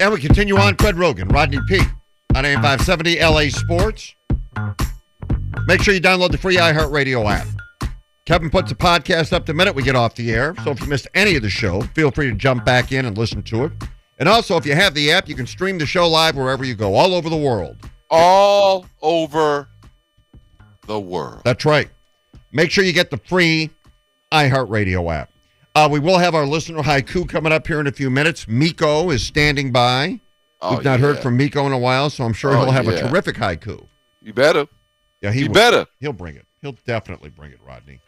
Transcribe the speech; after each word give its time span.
And 0.00 0.10
we 0.12 0.18
continue 0.18 0.56
on. 0.56 0.76
Fred 0.76 0.96
Roggin, 0.96 1.30
Rodney 1.30 1.58
Peete. 1.68 1.86
on 2.34 2.46
AM 2.46 2.62
570 2.62 3.20
LA 3.20 3.48
Sports. 3.50 4.14
Make 5.66 5.82
sure 5.82 5.92
you 5.92 6.00
download 6.00 6.30
the 6.30 6.38
free 6.38 6.56
iHeartRadio 6.56 7.30
app. 7.30 7.46
Kevin 8.24 8.48
puts 8.48 8.72
a 8.72 8.74
podcast 8.74 9.32
up 9.34 9.44
the 9.44 9.52
minute 9.52 9.74
we 9.74 9.82
get 9.82 9.94
off 9.96 10.14
the 10.14 10.32
air. 10.32 10.54
So 10.64 10.70
if 10.70 10.80
you 10.80 10.86
missed 10.86 11.06
any 11.14 11.36
of 11.36 11.42
the 11.42 11.50
show, 11.50 11.82
feel 11.82 12.10
free 12.10 12.30
to 12.30 12.36
jump 12.36 12.64
back 12.64 12.92
in 12.92 13.04
and 13.04 13.18
listen 13.18 13.42
to 13.42 13.64
it. 13.64 13.72
And 14.18 14.28
also, 14.28 14.56
if 14.56 14.64
you 14.64 14.74
have 14.74 14.94
the 14.94 15.12
app, 15.12 15.28
you 15.28 15.34
can 15.34 15.46
stream 15.46 15.78
the 15.78 15.86
show 15.86 16.08
live 16.08 16.34
wherever 16.36 16.64
you 16.64 16.74
go, 16.74 16.94
all 16.94 17.14
over 17.14 17.28
the 17.28 17.36
world. 17.36 17.76
All 18.10 18.86
over 19.02 19.68
the 20.86 20.98
world. 20.98 21.42
That's 21.44 21.64
right. 21.64 21.90
Make 22.52 22.70
sure 22.70 22.84
you 22.84 22.92
get 22.92 23.10
the 23.10 23.18
free 23.18 23.70
iHeartRadio 24.32 25.12
app. 25.14 25.29
Uh, 25.74 25.88
we 25.90 26.00
will 26.00 26.18
have 26.18 26.34
our 26.34 26.46
listener 26.46 26.82
haiku 26.82 27.28
coming 27.28 27.52
up 27.52 27.66
here 27.66 27.80
in 27.80 27.86
a 27.86 27.92
few 27.92 28.10
minutes. 28.10 28.48
Miko 28.48 29.10
is 29.10 29.24
standing 29.24 29.70
by. 29.70 30.20
Oh, 30.60 30.74
We've 30.74 30.84
not 30.84 31.00
heard 31.00 31.18
from 31.20 31.36
Miko 31.36 31.64
in 31.66 31.72
a 31.72 31.78
while, 31.78 32.10
so 32.10 32.24
I'm 32.24 32.32
sure 32.32 32.52
Oh, 32.56 32.64
he'll 32.64 32.70
have 32.72 32.88
a 32.88 32.98
terrific 33.08 33.36
haiku. 33.36 33.86
You 34.20 34.32
better. 34.32 34.66
Yeah, 35.22 35.32
he 35.32 35.48
better. 35.48 35.86
He'll 36.00 36.12
bring 36.12 36.36
it. 36.36 36.46
He'll 36.60 36.76
definitely 36.86 37.30
bring 37.30 37.52
it, 37.52 37.60
Rodney. 37.66 38.00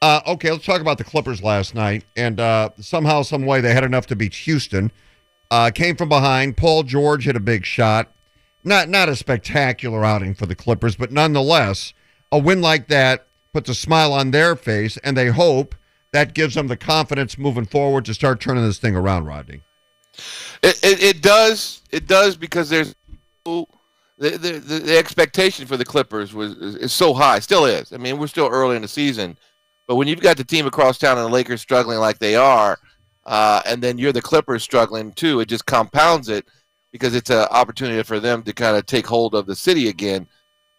Uh, 0.00 0.20
okay, 0.28 0.50
let's 0.52 0.64
talk 0.64 0.80
about 0.80 0.96
the 0.96 1.04
Clippers 1.04 1.42
last 1.42 1.74
night. 1.74 2.04
And 2.16 2.38
uh, 2.38 2.70
somehow, 2.80 3.22
some 3.22 3.44
way, 3.44 3.60
they 3.60 3.74
had 3.74 3.84
enough 3.84 4.06
to 4.06 4.16
beat 4.16 4.34
Houston. 4.34 4.92
Uh, 5.50 5.70
came 5.74 5.96
from 5.96 6.08
behind. 6.08 6.56
Paul 6.56 6.84
George 6.84 7.24
hit 7.24 7.36
a 7.36 7.40
big 7.40 7.64
shot. 7.64 8.10
Not 8.64 8.88
not 8.88 9.08
a 9.08 9.16
spectacular 9.16 10.04
outing 10.04 10.34
for 10.34 10.46
the 10.46 10.54
Clippers, 10.54 10.94
but 10.96 11.10
nonetheless, 11.10 11.94
a 12.30 12.38
win 12.38 12.60
like 12.60 12.88
that 12.88 13.26
puts 13.52 13.68
a 13.68 13.74
smile 13.74 14.12
on 14.12 14.30
their 14.30 14.56
face, 14.56 14.98
and 14.98 15.16
they 15.16 15.28
hope 15.28 15.74
that 16.12 16.34
gives 16.34 16.54
them 16.54 16.68
the 16.68 16.76
confidence 16.76 17.38
moving 17.38 17.66
forward 17.66 18.04
to 18.06 18.14
start 18.14 18.40
turning 18.40 18.64
this 18.64 18.78
thing 18.78 18.96
around, 18.96 19.26
Rodney. 19.26 19.60
It, 20.62 20.82
it, 20.82 21.02
it 21.02 21.22
does. 21.22 21.82
It 21.90 22.06
does 22.06 22.36
because 22.36 22.68
there's 22.68 22.94
the, 23.44 23.66
the, 24.18 24.58
the, 24.58 24.98
expectation 24.98 25.66
for 25.66 25.76
the 25.76 25.84
Clippers 25.84 26.34
was 26.34 26.52
is, 26.56 26.76
is 26.76 26.92
so 26.92 27.14
high. 27.14 27.38
Still 27.38 27.64
is. 27.66 27.92
I 27.92 27.98
mean, 27.98 28.18
we're 28.18 28.26
still 28.26 28.48
early 28.48 28.76
in 28.76 28.82
the 28.82 28.88
season, 28.88 29.38
but 29.86 29.96
when 29.96 30.08
you've 30.08 30.20
got 30.20 30.36
the 30.36 30.44
team 30.44 30.66
across 30.66 30.98
town 30.98 31.18
and 31.18 31.26
the 31.26 31.32
Lakers 31.32 31.60
struggling 31.60 31.98
like 31.98 32.18
they 32.18 32.34
are, 32.34 32.78
uh, 33.26 33.62
and 33.64 33.80
then 33.80 33.96
you're 33.98 34.12
the 34.12 34.22
Clippers 34.22 34.62
struggling 34.62 35.12
too, 35.12 35.40
it 35.40 35.48
just 35.48 35.66
compounds 35.66 36.28
it 36.28 36.46
because 36.90 37.14
it's 37.14 37.30
an 37.30 37.46
opportunity 37.50 38.02
for 38.02 38.18
them 38.18 38.42
to 38.42 38.52
kind 38.52 38.76
of 38.76 38.86
take 38.86 39.06
hold 39.06 39.34
of 39.34 39.46
the 39.46 39.54
city 39.54 39.88
again. 39.88 40.26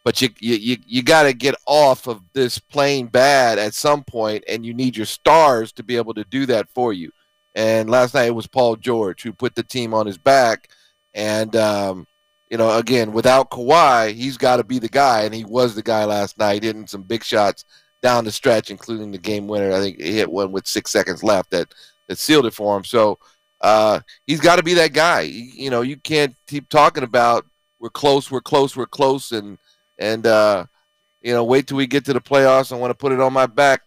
But 0.05 0.21
you 0.21 0.29
you 0.39 0.77
you, 0.87 1.03
got 1.03 1.23
to 1.23 1.33
get 1.33 1.55
off 1.65 2.07
of 2.07 2.21
this 2.33 2.57
playing 2.57 3.07
bad 3.07 3.59
at 3.59 3.73
some 3.73 4.03
point, 4.03 4.43
and 4.47 4.65
you 4.65 4.73
need 4.73 4.95
your 4.95 5.05
stars 5.05 5.71
to 5.73 5.83
be 5.83 5.97
able 5.97 6.13
to 6.13 6.23
do 6.23 6.45
that 6.45 6.69
for 6.69 6.93
you. 6.93 7.11
And 7.55 7.89
last 7.89 8.13
night 8.13 8.27
it 8.27 8.35
was 8.35 8.47
Paul 8.47 8.75
George 8.75 9.23
who 9.23 9.33
put 9.33 9.55
the 9.55 9.63
team 9.63 9.93
on 9.93 10.05
his 10.05 10.17
back. 10.17 10.69
And, 11.13 11.55
um, 11.55 12.07
you 12.49 12.57
know, 12.57 12.77
again, 12.77 13.11
without 13.11 13.51
Kawhi, 13.51 14.13
he's 14.13 14.37
got 14.37 14.57
to 14.57 14.63
be 14.63 14.79
the 14.79 14.89
guy. 14.89 15.23
And 15.23 15.33
he 15.33 15.43
was 15.45 15.75
the 15.75 15.83
guy 15.83 16.05
last 16.05 16.37
night, 16.37 16.63
hitting 16.63 16.87
some 16.87 17.03
big 17.03 17.23
shots 17.23 17.65
down 18.01 18.23
the 18.23 18.31
stretch, 18.31 18.71
including 18.71 19.11
the 19.11 19.17
game 19.17 19.47
winner. 19.47 19.73
I 19.73 19.79
think 19.79 19.99
he 19.99 20.13
hit 20.13 20.31
one 20.31 20.51
with 20.51 20.67
six 20.67 20.91
seconds 20.91 21.23
left 21.23 21.51
that, 21.51 21.73
that 22.07 22.17
sealed 22.17 22.45
it 22.45 22.53
for 22.53 22.77
him. 22.77 22.83
So 22.83 23.19
uh, 23.61 23.99
he's 24.25 24.39
got 24.39 24.55
to 24.55 24.63
be 24.63 24.75
that 24.75 24.93
guy. 24.93 25.21
You 25.21 25.69
know, 25.69 25.81
you 25.81 25.97
can't 25.97 26.35
keep 26.47 26.69
talking 26.69 27.03
about 27.03 27.45
we're 27.79 27.89
close, 27.89 28.31
we're 28.31 28.41
close, 28.41 28.77
we're 28.77 28.85
close. 28.85 29.31
And, 29.31 29.57
and 29.99 30.25
uh, 30.25 30.65
you 31.21 31.33
know, 31.33 31.43
wait 31.43 31.67
till 31.67 31.77
we 31.77 31.85
get 31.85 32.05
to 32.05 32.13
the 32.13 32.21
playoffs 32.21 32.71
and 32.71 32.81
want 32.81 32.89
to 32.89 32.95
put 32.95 33.11
it 33.11 33.19
on 33.19 33.31
my 33.33 33.45
back. 33.45 33.81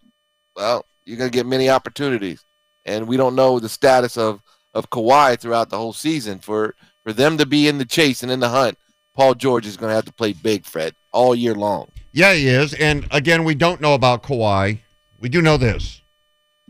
Well, 0.55 0.85
you're 1.05 1.19
going 1.19 1.31
to 1.31 1.37
get 1.37 1.47
many 1.47 1.69
opportunities 1.69 2.45
and 2.85 3.07
we 3.07 3.17
don't 3.17 3.35
know 3.35 3.59
the 3.59 3.69
status 3.69 4.17
of 4.17 4.41
of 4.75 4.89
Kawhi 4.91 5.39
throughout 5.39 5.71
the 5.71 5.77
whole 5.79 5.93
season. 5.93 6.39
For 6.39 6.75
for 7.03 7.13
them 7.13 7.39
to 7.39 7.47
be 7.47 7.69
in 7.69 7.79
the 7.79 7.85
chase 7.85 8.23
and 8.23 8.31
in 8.33 8.41
the 8.41 8.49
hunt, 8.49 8.79
Paul 9.15 9.35
George 9.35 9.67
is 9.67 9.77
going 9.77 9.91
to 9.91 9.95
have 9.95 10.05
to 10.07 10.13
play 10.13 10.33
big, 10.33 10.65
Fred, 10.65 10.95
all 11.13 11.35
year 11.35 11.55
long. 11.55 11.89
Yeah, 12.13 12.35
he 12.35 12.49
is. 12.49 12.75
And 12.75 13.07
again, 13.11 13.45
we 13.45 13.55
don't 13.55 13.81
know 13.81 13.95
about 13.95 14.23
Kawhi. 14.23 14.81
We 15.21 15.29
do 15.29 15.43
know 15.43 15.57
this. 15.57 16.03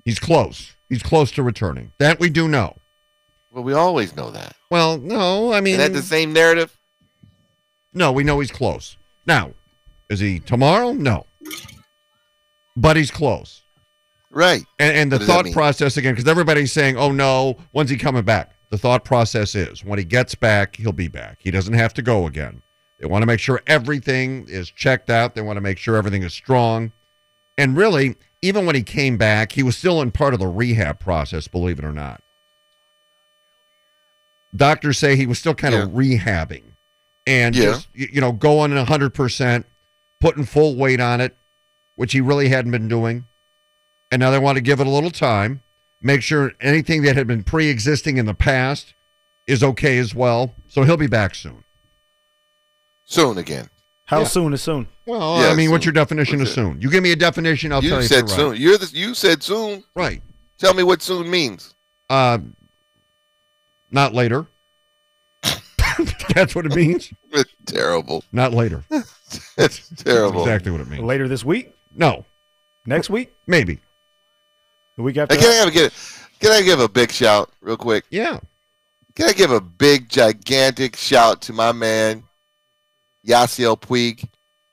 He's 0.04 0.18
close. 0.18 0.74
He's 0.88 1.02
close 1.02 1.30
to 1.32 1.42
returning. 1.42 1.92
That 1.98 2.20
we 2.20 2.28
do 2.28 2.48
know. 2.48 2.76
Well, 3.52 3.64
we 3.64 3.72
always 3.72 4.16
know 4.16 4.30
that. 4.30 4.56
Well, 4.70 4.98
no, 4.98 5.52
I 5.52 5.60
mean, 5.60 5.74
Is 5.74 5.78
that 5.78 5.92
the 5.92 6.02
same 6.02 6.32
narrative? 6.32 6.76
no, 7.92 8.10
we 8.10 8.24
know 8.24 8.40
he's 8.40 8.50
close. 8.50 8.96
Now, 9.26 9.52
is 10.08 10.20
he 10.20 10.40
tomorrow? 10.40 10.92
No. 10.92 11.26
But 12.76 12.96
he's 12.96 13.10
close. 13.10 13.62
Right. 14.30 14.62
And, 14.78 14.96
and 14.96 15.12
the 15.12 15.16
What 15.16 15.18
does 15.20 15.28
that 15.28 15.44
thought 15.44 15.52
process 15.52 15.96
again, 15.96 16.14
because 16.14 16.28
everybody's 16.28 16.72
saying, 16.72 16.96
"Oh 16.96 17.12
no, 17.12 17.56
when's 17.72 17.90
he 17.90 17.96
coming 17.96 18.24
back?" 18.24 18.54
The 18.70 18.78
thought 18.78 19.04
process 19.04 19.54
is, 19.54 19.84
when 19.84 19.98
he 19.98 20.04
gets 20.04 20.34
back, 20.34 20.76
he'll 20.76 20.92
be 20.92 21.08
back. 21.08 21.38
He 21.40 21.50
doesn't 21.50 21.74
have 21.74 21.92
to 21.94 22.02
go 22.02 22.26
again. 22.26 22.62
They 22.98 23.06
want 23.06 23.22
to 23.22 23.26
make 23.26 23.40
sure 23.40 23.60
everything 23.66 24.46
is 24.48 24.70
checked 24.70 25.10
out. 25.10 25.34
They 25.34 25.42
want 25.42 25.58
to 25.58 25.60
make 25.60 25.76
sure 25.76 25.96
everything 25.96 26.22
is 26.22 26.32
strong. 26.32 26.92
And 27.58 27.76
really, 27.76 28.16
even 28.40 28.64
when 28.64 28.74
he 28.74 28.82
came 28.82 29.18
back, 29.18 29.52
he 29.52 29.62
was 29.62 29.76
still 29.76 30.00
in 30.00 30.10
part 30.10 30.32
of 30.32 30.40
the 30.40 30.46
rehab 30.46 30.98
process. 30.98 31.46
Believe 31.48 31.78
it 31.78 31.84
or 31.84 31.92
not, 31.92 32.22
doctors 34.56 34.96
say 34.96 35.16
he 35.16 35.26
was 35.26 35.38
still 35.38 35.54
kind 35.54 35.74
of 35.74 35.90
rehabbing 35.90 36.71
and 37.26 37.54
Yeah. 37.54 37.62
just 37.64 37.88
you 37.94 38.20
know 38.20 38.32
going 38.32 38.72
hundred 38.86 39.14
percent, 39.14 39.66
putting 40.20 40.44
full 40.44 40.76
weight 40.76 41.00
on 41.00 41.20
it, 41.20 41.36
which 41.96 42.12
he 42.12 42.20
really 42.20 42.48
hadn't 42.48 42.70
been 42.72 42.88
doing 42.88 43.24
and 44.10 44.20
now 44.20 44.30
they 44.30 44.38
want 44.38 44.56
to 44.56 44.60
give 44.62 44.78
it 44.78 44.86
a 44.86 44.90
little 44.90 45.10
time, 45.10 45.62
make 46.02 46.20
sure 46.20 46.52
anything 46.60 47.00
that 47.02 47.16
had 47.16 47.26
been 47.26 47.42
pre-existing 47.42 48.18
in 48.18 48.26
the 48.26 48.34
past 48.34 48.92
is 49.46 49.62
okay 49.64 49.96
as 49.96 50.14
well. 50.14 50.54
So 50.68 50.82
he'll 50.82 50.98
be 50.98 51.06
back 51.06 51.34
soon. 51.34 51.64
Soon 53.04 53.38
again. 53.38 53.70
How 54.04 54.20
Yeah. 54.20 54.26
soon 54.26 54.52
is 54.52 54.60
soon? 54.60 54.86
Well, 55.06 55.40
Yeah, 55.40 55.48
I 55.48 55.54
mean, 55.54 55.70
what's 55.70 55.86
your 55.86 55.92
definition 55.94 56.40
What's 56.40 56.50
of 56.50 56.54
soon? 56.54 56.80
You 56.82 56.90
give 56.90 57.02
me 57.02 57.12
a 57.12 57.16
definition, 57.16 57.72
I'll 57.72 57.80
tell 57.80 57.90
you 57.90 57.96
you. 58.02 58.02
said 58.02 58.28
you're 58.28 58.36
soon. 58.36 58.50
right. 58.50 58.60
You're 58.60 58.76
the, 58.78 58.90
you 58.92 59.14
said 59.14 59.42
soon. 59.42 59.82
Right. 59.96 60.22
Tell 60.58 60.74
me 60.74 60.82
what 60.82 61.00
soon 61.00 61.30
means. 61.30 61.72
Uh, 62.10 62.38
not 63.90 64.12
later. 64.12 64.46
That's 66.34 66.54
what 66.54 66.66
it 66.66 66.74
means. 66.74 67.12
Terrible. 67.66 68.24
Not 68.32 68.52
later. 68.52 68.84
It's 69.56 69.88
terrible. 70.04 70.42
Exactly 70.42 70.70
what 70.70 70.82
it 70.82 70.88
means. 70.88 71.02
Later 71.04 71.26
this 71.26 71.42
week? 71.42 71.72
No, 71.96 72.26
Next 72.84 73.08
week? 73.08 73.32
maybe. 73.46 73.78
The 74.96 75.02
week 75.02 75.16
after? 75.16 75.34
Hey, 75.34 75.40
can 75.40 75.68
I 75.68 75.70
give 75.70 76.28
can 76.38 76.50
I 76.50 76.60
give 76.60 76.80
a 76.80 76.88
big 76.88 77.10
shout 77.10 77.50
real 77.62 77.78
quick? 77.78 78.04
Yeah. 78.10 78.40
Can 79.14 79.28
I 79.28 79.32
give 79.32 79.50
a 79.50 79.60
big, 79.60 80.10
gigantic 80.10 80.96
shout 80.96 81.40
to 81.42 81.54
my 81.54 81.72
man, 81.72 82.24
Yasiel 83.26 83.80
Puig? 83.80 84.28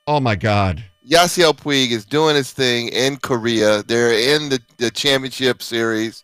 Oh 0.08 0.20
my 0.20 0.36
God. 0.36 0.84
Yasiel 1.10 1.54
Puig 1.54 1.92
is 1.92 2.06
doing 2.06 2.36
his 2.36 2.52
thing 2.52 2.90
in 2.90 3.16
Korea. 3.18 3.84
They're 3.84 4.36
in 4.36 4.50
the, 4.50 4.60
the 4.78 4.92
championship 4.92 5.62
series. 5.62 6.24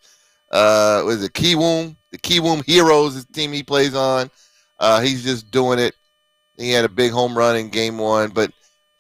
Uh, 0.52 1.04
was 1.06 1.24
it 1.24 1.34
Kiwoom? 1.34 1.96
The 2.12 2.18
Kiwoom 2.18 2.66
Heroes 2.66 3.16
is 3.16 3.26
the 3.26 3.34
team 3.34 3.54
he 3.54 3.64
plays 3.64 3.96
on. 3.96 4.30
Uh, 4.80 5.02
he's 5.02 5.24
just 5.24 5.52
doing 5.52 5.80
it. 5.80 5.96
He 6.58 6.72
had 6.72 6.86
a 6.86 6.90
big 6.90 7.12
home 7.12 7.38
run 7.38 7.56
in 7.56 7.70
game 7.70 7.98
one, 7.98 8.30
but 8.30 8.52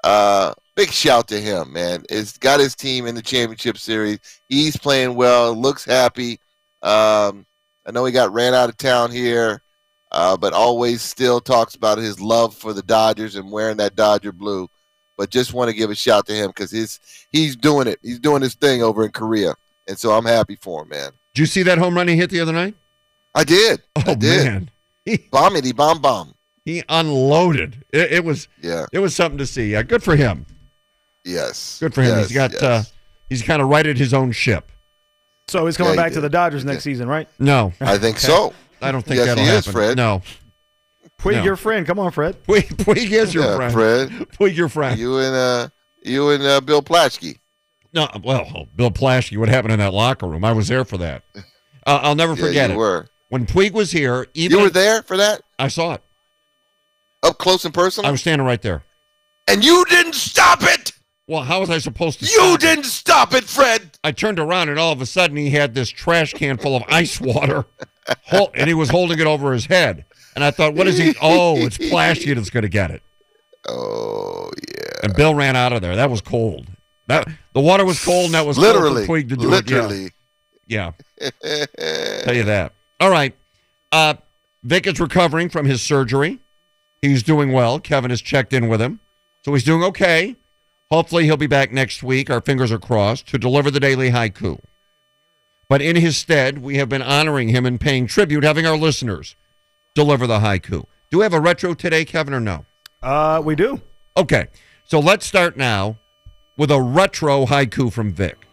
uh, 0.04 0.54
big 0.76 0.92
shout 0.92 1.28
to 1.30 1.40
him, 1.40 1.74
man. 1.74 2.04
It's 2.10 2.38
got 2.38 2.60
his 2.60 2.76
team 2.76 3.08
in 3.08 3.16
the 3.16 3.22
championship 3.22 3.78
series. 3.78 4.20
He's 4.50 4.78
playing 4.78 5.16
well, 5.16 5.54
looks 5.54 5.86
happy. 5.86 6.40
Um, 6.82 7.46
I 7.86 7.92
know 7.92 8.06
he 8.06 8.12
got 8.12 8.34
ran 8.34 8.54
out 8.54 8.70
of 8.70 8.78
town 8.78 9.12
here, 9.12 9.62
uh, 10.12 10.36
but 10.36 10.54
always 10.54 11.02
still 11.02 11.40
talks 11.40 11.76
about 11.76 11.98
his 11.98 12.20
love 12.20 12.56
for 12.56 12.74
the 12.74 12.84
Dodgers 12.84 13.36
and 13.36 13.52
wearing 13.52 13.78
that 13.78 13.96
Dodger 13.96 14.32
blue 14.32 14.70
but 15.18 15.30
just 15.30 15.54
want 15.54 15.70
to 15.70 15.76
give 15.76 15.90
a 15.90 15.96
shout 15.96 16.26
to 16.28 16.34
him 16.34 16.48
because 16.48 16.72
he's 16.72 17.00
he's 17.32 17.56
doing 17.56 17.88
it. 17.88 18.00
He's 18.02 18.20
doing 18.20 18.42
his 18.42 18.56
thing 18.56 18.84
over 18.84 19.06
in 19.06 19.12
Korea, 19.12 19.56
and 19.88 19.98
so 19.98 20.12
I'm 20.12 20.26
happy 20.26 20.58
for 20.62 20.84
him, 20.84 20.90
man. 20.90 21.12
Did 21.34 21.42
you 21.42 21.46
see 21.46 21.64
that 21.64 21.78
home 21.78 21.96
run 21.96 22.08
he 22.08 22.16
hit 22.16 22.30
the 22.30 22.40
other 22.40 22.54
night? 22.54 22.76
I 23.34 23.44
did. 23.44 23.82
Oh 23.98 24.12
I 24.12 24.16
did. 24.16 24.46
man. 24.46 24.72
He, 25.12 25.18
Bombity 25.20 25.76
bomb 25.76 26.02
bomb. 26.02 26.34
he 26.64 26.84
unloaded. 26.90 27.86
It, 27.94 28.12
it 28.14 28.24
was 28.26 28.48
Yeah. 28.62 28.86
it 28.92 29.00
was 29.00 29.16
something 29.16 29.38
to 29.38 29.46
see. 29.46 29.72
Yeah, 29.72 29.84
good 29.84 30.02
for 30.04 30.16
him. 30.16 30.46
Yes. 31.24 31.78
Good 31.80 31.94
for 31.94 32.02
him. 32.02 32.18
Yes, 32.18 32.28
he's 32.30 32.36
got 32.36 32.54
yes. 32.54 32.62
uh 32.64 32.84
he's 33.30 33.42
kind 33.42 33.62
of 33.62 33.70
righted 33.70 33.98
his 33.98 34.14
own 34.14 34.32
ship. 34.32 34.72
So 35.48 35.66
he's 35.66 35.78
coming 35.78 35.94
Yeah, 35.94 36.02
he 36.02 36.06
back 36.08 36.14
to 36.14 36.22
the 36.22 36.30
Dodgers 36.30 36.66
next 36.66 36.78
did. 36.78 36.84
season, 36.84 37.08
right? 37.08 37.28
No. 37.40 37.72
I 37.82 37.98
think 37.98 38.20
so. 38.32 38.54
I 38.82 38.92
don't 38.92 39.04
think 39.04 39.18
Yes, 39.18 39.28
that'll 39.28 39.44
he 39.44 39.50
is. 39.50 39.68
Fred. 39.68 39.96
No. 39.98 40.22
Puig, 41.20 41.34
No. 41.38 41.44
your 41.44 41.56
friend. 41.56 41.86
Come 41.88 41.98
on, 42.00 42.12
Fred. 42.12 42.44
Puig, 42.48 42.68
Puig 42.76 43.12
is 43.12 43.34
your 43.34 43.46
Yeah, 43.46 43.56
friend. 43.56 43.74
Fred. 43.74 44.10
Puig, 44.40 44.56
your 44.56 44.70
friend. 44.70 45.00
You 45.00 45.18
and 45.20 45.36
uh, 45.36 45.68
you 46.04 46.30
and 46.32 46.44
uh, 46.44 46.62
Bill 46.62 46.82
Plaschke. 46.82 47.38
No, 47.94 48.10
well, 48.24 48.68
Bill 48.76 48.92
Plaschke, 48.92 49.38
what 49.38 49.48
happened 49.50 49.72
in 49.74 49.80
that 49.80 49.94
locker 49.94 50.28
room? 50.28 50.44
I 50.44 50.52
was 50.52 50.68
there 50.68 50.84
for 50.84 50.98
that. 50.98 51.24
Uh, 51.88 52.00
I'll 52.04 52.16
never 52.16 52.34
Yeah, 52.34 52.46
forget 52.48 52.70
you 52.70 52.76
it. 52.76 52.78
were. 52.80 53.08
When 53.30 53.46
Puig 53.46 53.72
was 53.72 53.92
here, 53.92 54.28
even 54.34 54.58
You 54.58 54.64
were 54.66 54.70
there 54.70 55.02
for 55.02 55.18
that, 55.18 55.42
I 55.60 55.68
saw 55.68 55.94
it. 55.96 56.02
up 57.24 57.38
close 57.38 57.66
and 57.66 57.74
personal, 57.74 58.08
I 58.08 58.12
was 58.12 58.22
standing 58.22 58.46
right 58.46 58.62
there. 58.62 58.84
and 59.48 59.64
you 59.64 59.84
didn't 59.90 60.14
stop 60.16 60.60
it. 60.62 60.92
Well, 61.28 61.42
how 61.42 61.60
was 61.62 61.72
I 61.72 61.80
supposed 61.80 62.20
to? 62.20 62.26
You 62.26 62.32
stop 62.32 62.60
didn't 62.60 62.84
stop 62.86 63.34
it, 63.34 63.46
Fred. 63.46 63.90
I 64.04 64.12
turned 64.12 64.38
around 64.40 64.70
and 64.70 64.78
all 64.78 64.92
of 64.92 65.02
a 65.02 65.08
sudden 65.08 65.36
he 65.38 65.50
had 65.50 65.74
this 65.74 65.90
trash 65.90 66.34
can 66.34 66.58
full 66.58 66.76
of 66.76 66.84
ice 66.88 67.20
water, 67.20 67.66
and 68.54 68.68
he 68.68 68.76
was 68.76 68.90
holding 68.92 69.18
it 69.20 69.26
over 69.26 69.52
his 69.54 69.66
head. 69.66 70.06
And 70.36 70.44
I 70.44 70.52
thought, 70.52 70.76
what 70.76 70.86
is 70.86 70.98
he? 71.00 71.16
Oh, 71.22 71.58
it's 71.66 71.78
Plaschke 71.80 72.36
that's 72.36 72.50
going 72.52 72.64
to 72.64 72.70
get 72.70 72.92
it. 72.92 73.02
Oh 73.68 74.52
yeah, 74.70 75.00
And 75.02 75.16
Bill 75.16 75.34
ran 75.34 75.56
out 75.56 75.74
of 75.74 75.82
there. 75.82 75.96
That 75.96 76.12
was 76.12 76.22
cold. 76.22 76.68
That 77.08 77.28
the 77.54 77.60
water 77.62 77.84
was 77.84 78.00
cold, 78.06 78.26
and 78.26 78.34
that 78.36 78.46
was 78.46 78.60
literally, 78.60 79.08
Puig 79.08 79.28
to 79.30 79.36
do 79.36 79.48
literally. 79.48 80.06
it. 80.06 80.14
Yeah, 80.68 80.92
yeah. 81.44 81.66
Tell 82.26 82.36
you 82.36 82.44
that. 82.44 82.74
All 83.00 83.10
right. 83.10 83.36
Uh, 83.92 84.16
Vic 84.64 84.88
is 84.88 85.00
recovering 85.00 85.50
from 85.50 85.66
his 85.66 85.82
surgery. 85.82 86.40
He's 87.02 87.24
doing 87.24 87.52
well. 87.52 87.80
Kevin 87.80 88.10
has 88.10 88.22
checked 88.22 88.54
in 88.54 88.68
with 88.68 88.82
him, 88.82 89.00
so 89.44 89.54
he's 89.54 89.64
doing 89.64 89.84
okay. 89.84 90.36
Hopefully, 90.90 91.26
he'll 91.26 91.38
be 91.38 91.48
back 91.48 91.72
next 91.72 92.04
week. 92.04 92.30
Our 92.30 92.42
fingers 92.42 92.72
are 92.72 92.80
crossed 92.80 93.28
to 93.28 93.38
deliver 93.38 93.70
the 93.70 93.80
daily 93.80 94.12
haiku. 94.12 94.60
But 95.68 95.82
in 95.82 95.96
his 95.96 96.18
stead, 96.18 96.60
we 96.60 96.78
have 96.78 96.90
been 96.90 97.02
honoring 97.02 97.50
him 97.50 97.66
and 97.66 97.80
paying 97.80 98.08
tribute, 98.08 98.44
having 98.44 98.66
our 98.66 98.78
listeners 98.78 99.36
deliver 99.94 100.28
the 100.28 100.40
haiku. 100.40 100.86
Do 101.10 101.20
we 101.20 101.24
have 101.24 101.34
a 101.34 101.40
retro 101.40 101.74
today, 101.74 102.06
Kevin, 102.06 102.34
or 102.34 102.40
no? 102.40 102.66
Uh, 103.02 103.42
we 103.44 103.56
do. 103.56 103.82
Okay, 104.18 104.48
so 104.86 105.00
let's 105.00 105.26
start 105.26 105.58
now 105.58 105.98
with 106.58 106.72
a 106.72 106.82
retro 106.82 107.46
haiku 107.46 107.92
from 107.92 108.14
Vic. 108.14 108.45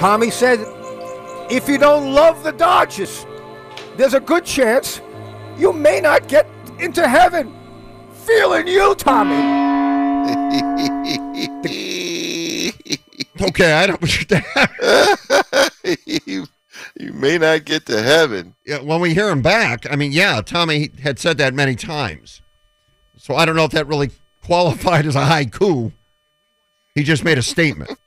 Tommy 0.00 0.30
said, 0.30 0.60
if 1.50 1.68
you 1.68 1.76
don't 1.76 2.14
love 2.14 2.42
the 2.42 2.52
Dodgers, 2.52 3.26
there's 3.98 4.14
a 4.14 4.20
good 4.20 4.46
chance 4.46 5.02
you 5.58 5.74
may 5.74 6.00
not 6.00 6.26
get 6.26 6.48
into 6.78 7.06
heaven. 7.06 7.54
Feeling 8.24 8.66
you, 8.66 8.94
Tommy. 8.94 9.36
Okay, 13.42 13.72
I 13.72 13.86
don't. 13.86 14.02
you, 16.26 16.46
you 16.98 17.12
may 17.14 17.38
not 17.38 17.64
get 17.64 17.86
to 17.86 18.02
heaven. 18.02 18.54
yeah, 18.66 18.82
when 18.82 19.00
we 19.00 19.14
hear 19.14 19.30
him 19.30 19.40
back, 19.40 19.90
I 19.90 19.96
mean, 19.96 20.12
yeah, 20.12 20.42
Tommy 20.42 20.90
had 21.02 21.18
said 21.18 21.38
that 21.38 21.54
many 21.54 21.74
times. 21.74 22.42
So 23.16 23.36
I 23.36 23.46
don't 23.46 23.56
know 23.56 23.64
if 23.64 23.70
that 23.70 23.86
really 23.86 24.10
qualified 24.44 25.06
as 25.06 25.16
a 25.16 25.24
haiku. 25.24 25.90
He 26.94 27.02
just 27.02 27.24
made 27.24 27.38
a 27.38 27.42
statement. 27.42 27.98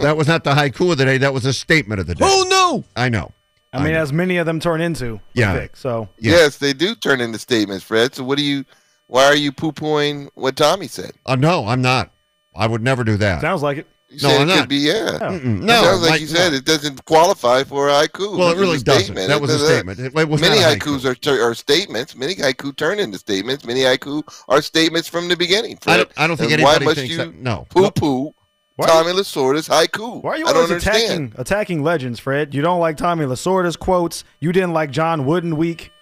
That 0.00 0.16
was 0.16 0.26
not 0.28 0.44
the 0.44 0.52
haiku 0.52 0.92
of 0.92 0.98
the 0.98 1.04
day. 1.04 1.18
That 1.18 1.32
was 1.34 1.44
a 1.46 1.52
statement 1.52 2.00
of 2.00 2.06
the 2.06 2.14
day. 2.14 2.24
Oh 2.26 2.46
no! 2.48 2.84
I 2.96 3.08
know. 3.08 3.32
I 3.72 3.82
mean, 3.82 3.94
know. 3.94 4.00
as 4.02 4.12
many 4.12 4.36
of 4.36 4.44
them 4.46 4.60
turn 4.60 4.80
into. 4.82 5.18
Yeah. 5.32 5.54
Vic, 5.54 5.76
so 5.76 6.08
Yeah. 6.18 6.32
Yes, 6.32 6.58
they 6.58 6.72
do 6.74 6.94
turn 6.94 7.20
into 7.22 7.38
statements, 7.38 7.84
Fred. 7.84 8.14
So 8.14 8.22
what 8.24 8.36
do 8.38 8.44
you? 8.44 8.64
Why 9.06 9.24
are 9.24 9.36
you 9.36 9.50
poo 9.52 9.72
pooing 9.72 10.28
what 10.34 10.56
Tommy 10.56 10.88
said? 10.88 11.12
Uh, 11.26 11.36
no, 11.36 11.66
I'm 11.66 11.82
not. 11.82 12.10
I 12.54 12.66
would 12.66 12.82
never 12.82 13.02
do 13.04 13.16
that. 13.18 13.40
sounds 13.40 13.62
like 13.62 13.78
it. 13.78 13.86
You 14.08 14.18
No, 14.22 14.28
said 14.28 14.36
I'm 14.36 14.42
it 14.42 14.46
not. 14.52 14.60
could 14.60 14.68
be 14.68 14.76
yeah. 14.76 15.18
Mm-mm. 15.22 15.36
It 15.62 15.64
No, 15.64 15.82
sounds 15.82 16.02
like 16.02 16.10
Mike, 16.12 16.20
you 16.20 16.26
said 16.26 16.50
no. 16.50 16.56
it 16.58 16.66
doesn't 16.66 17.02
qualify 17.06 17.64
for 17.64 17.88
a 17.88 17.92
haiku. 17.92 18.36
Well, 18.36 18.48
it 18.48 18.52
It's 18.52 18.60
really 18.60 18.76
a 18.76 18.80
doesn't. 18.80 19.04
statement. 19.04 19.28
That 19.28 19.36
It 19.36 19.40
was 19.40 19.50
a 19.54 19.58
statement. 19.66 19.98
It, 20.00 20.14
it 20.14 20.28
was 20.28 20.40
Many 20.42 20.60
not 20.60 20.74
a 20.74 20.78
haikus 20.78 21.04
are, 21.06 21.42
are 21.50 21.54
statements. 21.54 22.14
Many 22.14 22.34
haiku 22.34 22.76
turn 22.76 22.98
into 22.98 23.16
statements. 23.18 23.64
Many 23.64 23.80
haiku 23.80 24.22
are 24.48 24.60
statements 24.60 25.08
from 25.08 25.28
the 25.28 25.36
beginning. 25.36 25.78
I 25.86 25.96
don't, 25.96 26.10
I 26.18 26.26
don't 26.26 26.36
think 26.36 26.52
And 26.52 26.62
why 26.62 26.76
must 26.78 26.96
thinks 26.96 27.10
you 27.10 27.16
that. 27.18 27.34
No. 27.36 27.66
Poo 27.70 27.90
poo. 27.90 28.34
Why- 28.82 28.88
Tommy 28.88 29.12
Lasorda's 29.12 29.68
haiku. 29.68 30.22
Why 30.22 30.32
are 30.32 30.36
you 30.38 30.44
I 30.44 30.48
don't 30.48 30.56
always 30.56 30.70
understand. 30.72 31.02
attacking 31.32 31.34
attacking 31.40 31.82
legends, 31.82 32.18
Fred? 32.20 32.54
You 32.54 32.62
don't 32.62 32.80
like 32.80 32.96
Tommy 32.96 33.24
Lasorda's 33.24 33.76
quotes. 33.76 34.24
You 34.40 34.52
didn't 34.52 34.72
like 34.72 34.90
John 34.90 35.24
Wooden 35.24 35.56
week. 35.56 35.92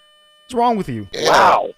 What's 0.44 0.54
wrong 0.54 0.76
with 0.76 0.88
you? 0.88 1.08
Yeah. 1.12 1.30
All 1.32 1.68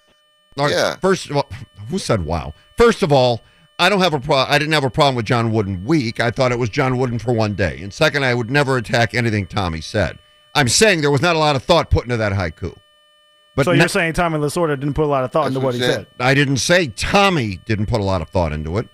right, 0.57 0.71
Yeah. 0.71 0.95
First 0.97 1.29
of 1.29 1.37
all, 1.37 1.47
who 1.89 1.99
said 1.99 2.25
wow? 2.25 2.53
First 2.77 3.03
of 3.03 3.11
all, 3.11 3.41
I 3.79 3.89
don't 3.89 4.01
have 4.01 4.13
a 4.13 4.19
pro- 4.19 4.37
I 4.47 4.57
didn't 4.59 4.73
have 4.73 4.83
a 4.83 4.89
problem 4.89 5.15
with 5.15 5.25
John 5.25 5.51
Wooden 5.51 5.83
week. 5.83 6.19
I 6.19 6.31
thought 6.31 6.51
it 6.51 6.59
was 6.59 6.69
John 6.69 6.97
Wooden 6.97 7.19
for 7.19 7.33
one 7.33 7.53
day. 7.55 7.79
And 7.81 7.91
second, 7.93 8.23
I 8.23 8.33
would 8.33 8.49
never 8.51 8.77
attack 8.77 9.13
anything 9.15 9.45
Tommy 9.47 9.81
said. 9.81 10.19
I'm 10.55 10.67
saying 10.67 11.01
there 11.01 11.09
was 11.11 11.21
not 11.21 11.35
a 11.35 11.39
lot 11.39 11.55
of 11.55 11.63
thought 11.63 11.89
put 11.89 12.03
into 12.03 12.17
that 12.17 12.31
haiku. 12.33 12.75
But 13.55 13.65
so 13.65 13.71
you're 13.71 13.87
saying 13.87 14.13
Tommy 14.13 14.39
Lasorda 14.39 14.79
didn't 14.79 14.93
put 14.95 15.03
a 15.05 15.07
lot 15.07 15.23
of 15.23 15.31
thought 15.31 15.47
into 15.47 15.59
what 15.59 15.65
what 15.67 15.75
he 15.75 15.83
I'm 15.85 15.91
said? 15.91 16.07
I 16.19 16.33
didn't 16.33 16.57
say 16.57 16.87
Tommy 16.87 17.57
didn't 17.65 17.85
put 17.87 17.99
a 18.01 18.03
lot 18.03 18.21
of 18.21 18.29
thought 18.29 18.51
into 18.51 18.77
it. 18.79 18.87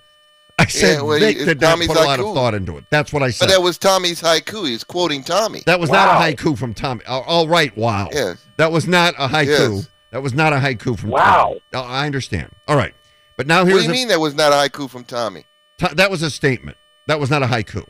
I 0.60 0.66
said 0.66 1.02
well, 1.02 1.18
Vic 1.18 1.36
it's 1.36 1.44
did 1.46 1.60
not 1.60 1.70
Tommy's 1.70 1.88
put 1.88 1.96
a 1.96 2.00
lot 2.04 2.20
of 2.20 2.34
thought 2.34 2.54
into 2.54 2.76
it. 2.76 2.84
That's 2.90 3.12
what 3.12 3.22
I 3.22 3.30
said. 3.30 3.46
But 3.46 3.52
that 3.52 3.62
was 3.62 3.78
Tommy's 3.78 4.20
haiku. 4.20 4.68
He's 4.68 4.84
quoting 4.84 5.22
Tommy. 5.22 5.62
That 5.66 5.80
was 5.80 5.90
not 5.90 6.08
a 6.08 6.20
haiku 6.34 6.56
from 6.58 6.74
Tommy. 6.74 7.04
All- 7.06 7.22
all 7.22 7.48
right, 7.48 7.74
wow. 7.76 8.08
Yes. 8.12 8.44
That 8.56 8.72
was 8.72 8.86
not 8.86 9.14
a 9.18 9.28
haiku. 9.28 9.76
Yes. 9.76 9.88
That 10.12 10.22
was 10.22 10.34
not 10.34 10.52
a 10.52 10.56
haiku 10.56 10.98
from 10.98 11.10
wow. 11.10 11.60
Tommy. 11.72 11.88
I 11.88 12.06
understand. 12.06 12.50
All 12.68 12.76
right. 12.76 12.94
But 13.36 13.46
now 13.46 13.64
here's 13.64 13.74
What 13.74 13.80
do 13.80 13.84
you 13.86 13.90
a- 13.90 13.92
mean 13.92 14.08
that 14.08 14.20
was 14.20 14.34
not 14.34 14.52
a 14.52 14.56
haiku 14.56 14.88
from 14.90 15.04
Tommy? 15.04 15.46
T- 15.78 15.94
that 15.94 16.10
was 16.10 16.22
a 16.22 16.30
statement. 16.30 16.76
That 17.06 17.18
was 17.20 17.30
not 17.30 17.42
a 17.42 17.46
haiku. 17.46 17.86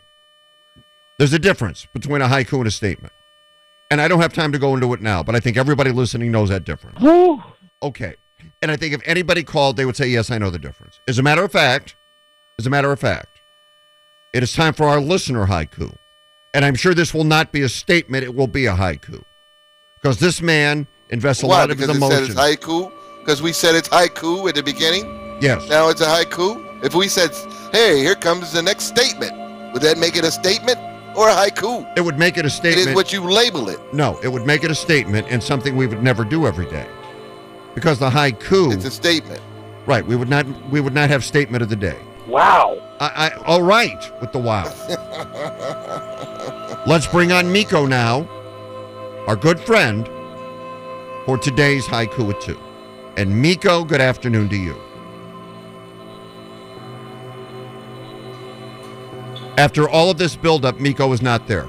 There's 1.18 1.32
a 1.32 1.38
difference 1.38 1.86
between 1.92 2.22
a 2.22 2.28
haiku 2.28 2.58
and 2.58 2.66
a 2.66 2.70
statement. 2.70 3.12
And 3.90 4.00
I 4.00 4.06
don't 4.06 4.20
have 4.20 4.32
time 4.32 4.52
to 4.52 4.58
go 4.58 4.74
into 4.74 4.92
it 4.94 5.02
now, 5.02 5.22
but 5.22 5.34
I 5.34 5.40
think 5.40 5.56
everybody 5.56 5.90
listening 5.90 6.30
knows 6.30 6.48
that 6.50 6.64
difference. 6.64 6.98
Okay. 7.82 8.14
And 8.62 8.70
I 8.70 8.76
think 8.76 8.94
if 8.94 9.00
anybody 9.04 9.42
called, 9.42 9.76
they 9.76 9.84
would 9.84 9.96
say, 9.96 10.06
yes, 10.08 10.30
I 10.30 10.38
know 10.38 10.50
the 10.50 10.58
difference. 10.58 11.00
As 11.08 11.18
a 11.18 11.22
matter 11.22 11.42
of 11.42 11.50
fact, 11.50 11.96
as 12.60 12.66
a 12.66 12.70
matter 12.70 12.92
of 12.92 13.00
fact, 13.00 13.40
it 14.34 14.42
is 14.42 14.52
time 14.52 14.74
for 14.74 14.84
our 14.86 15.00
listener 15.00 15.46
haiku. 15.46 15.96
And 16.52 16.62
I'm 16.64 16.74
sure 16.74 16.92
this 16.92 17.14
will 17.14 17.24
not 17.24 17.52
be 17.52 17.62
a 17.62 17.68
statement, 17.70 18.22
it 18.22 18.34
will 18.34 18.46
be 18.46 18.66
a 18.66 18.74
haiku. 18.74 19.22
Because 19.94 20.18
this 20.20 20.42
man 20.42 20.86
invests 21.08 21.42
a 21.42 21.46
Why? 21.46 21.60
lot 21.60 21.70
of 21.70 21.78
his 21.78 21.86
Because 21.86 22.02
it 22.12 22.14
said 22.14 22.22
it's 22.24 22.34
haiku? 22.64 22.92
Because 23.20 23.40
we 23.40 23.52
said 23.52 23.74
it's 23.74 23.88
haiku 23.88 24.46
at 24.48 24.54
the 24.54 24.62
beginning? 24.62 25.04
yes. 25.40 25.66
Now 25.70 25.88
it's 25.88 26.02
a 26.02 26.04
haiku? 26.06 26.84
If 26.84 26.94
we 26.94 27.08
said, 27.08 27.30
hey, 27.72 27.98
here 27.98 28.14
comes 28.14 28.52
the 28.52 28.62
next 28.62 28.84
statement, 28.84 29.32
would 29.72 29.80
that 29.82 29.96
make 29.96 30.16
it 30.16 30.24
a 30.24 30.30
statement 30.30 30.78
or 31.16 31.28
a 31.30 31.34
haiku? 31.34 31.90
It 31.96 32.02
would 32.02 32.18
make 32.18 32.36
it 32.36 32.44
a 32.44 32.50
statement. 32.50 32.88
It 32.88 32.90
is 32.90 32.94
what 32.94 33.12
you 33.14 33.22
label 33.22 33.70
it. 33.70 33.78
No, 33.94 34.18
it 34.22 34.28
would 34.28 34.44
make 34.46 34.64
it 34.64 34.70
a 34.70 34.74
statement 34.74 35.26
and 35.30 35.42
something 35.42 35.76
we 35.76 35.86
would 35.86 36.02
never 36.02 36.24
do 36.24 36.46
every 36.46 36.66
day. 36.66 36.86
Because 37.74 37.98
the 37.98 38.10
haiku, 38.10 38.72
It's 38.74 38.84
a 38.84 38.90
statement. 38.90 39.40
right? 39.86 40.04
We 40.06 40.14
would 40.16 40.28
not 40.28 40.44
we 40.70 40.80
would 40.80 40.94
not 40.94 41.08
have 41.08 41.24
statement 41.24 41.62
of 41.62 41.68
the 41.70 41.76
day. 41.76 41.98
Wow. 42.30 42.78
I, 43.00 43.06
I 43.06 43.30
all 43.44 43.62
right 43.62 44.20
with 44.20 44.30
the 44.30 44.38
wow. 44.38 44.64
Let's 46.86 47.08
bring 47.08 47.32
on 47.32 47.50
Miko 47.50 47.86
now, 47.86 48.28
our 49.26 49.34
good 49.34 49.58
friend, 49.58 50.06
for 51.26 51.36
today's 51.36 51.86
haiku 51.86 52.32
at 52.32 52.40
two. 52.40 52.58
And 53.16 53.42
Miko, 53.42 53.84
good 53.84 54.00
afternoon 54.00 54.48
to 54.50 54.56
you. 54.56 54.80
After 59.58 59.88
all 59.88 60.08
of 60.08 60.16
this 60.16 60.36
buildup, 60.36 60.78
Miko 60.78 61.12
is 61.12 61.20
not 61.20 61.48
there. 61.48 61.68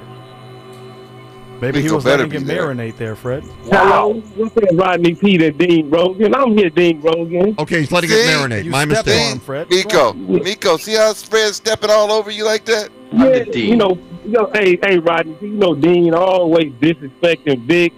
Maybe 1.61 1.81
he 1.81 1.91
was 1.91 2.05
letting 2.05 2.31
it 2.31 2.39
there. 2.45 2.63
marinate 2.73 2.97
there, 2.97 3.15
Fred. 3.15 3.43
Hello, 3.65 4.13
what's 4.35 4.55
that, 4.55 4.71
Rodney 4.73 5.13
Peter, 5.13 5.51
Dean 5.51 5.91
Roggin? 5.91 6.35
I'm 6.35 6.57
here, 6.57 6.71
Dean 6.71 6.99
Roggin. 7.01 7.57
Okay, 7.59 7.81
he's 7.81 7.91
letting 7.91 8.09
See? 8.09 8.15
it 8.15 8.25
marinate. 8.27 8.63
You 8.63 8.71
My 8.71 8.85
stepped 8.85 9.05
mistake. 9.05 9.25
on 9.27 9.31
him, 9.33 9.39
Fred. 9.39 9.69
Miko, 9.69 10.13
Miko, 10.13 10.77
see 10.77 10.95
how 10.95 11.13
Fred's 11.13 11.57
stepping 11.57 11.91
all 11.91 12.11
over 12.11 12.31
you 12.31 12.45
like 12.45 12.65
that? 12.65 12.89
Yeah, 13.11 13.43
you 13.43 13.75
know, 13.75 13.97
you 14.25 14.31
know, 14.31 14.49
hey, 14.53 14.79
hey, 14.81 14.97
Rodney, 14.97 15.37
you 15.41 15.49
know, 15.49 15.75
Dean 15.75 16.13
always 16.15 16.73
disrespecting 16.73 17.59
Vic. 17.65 17.93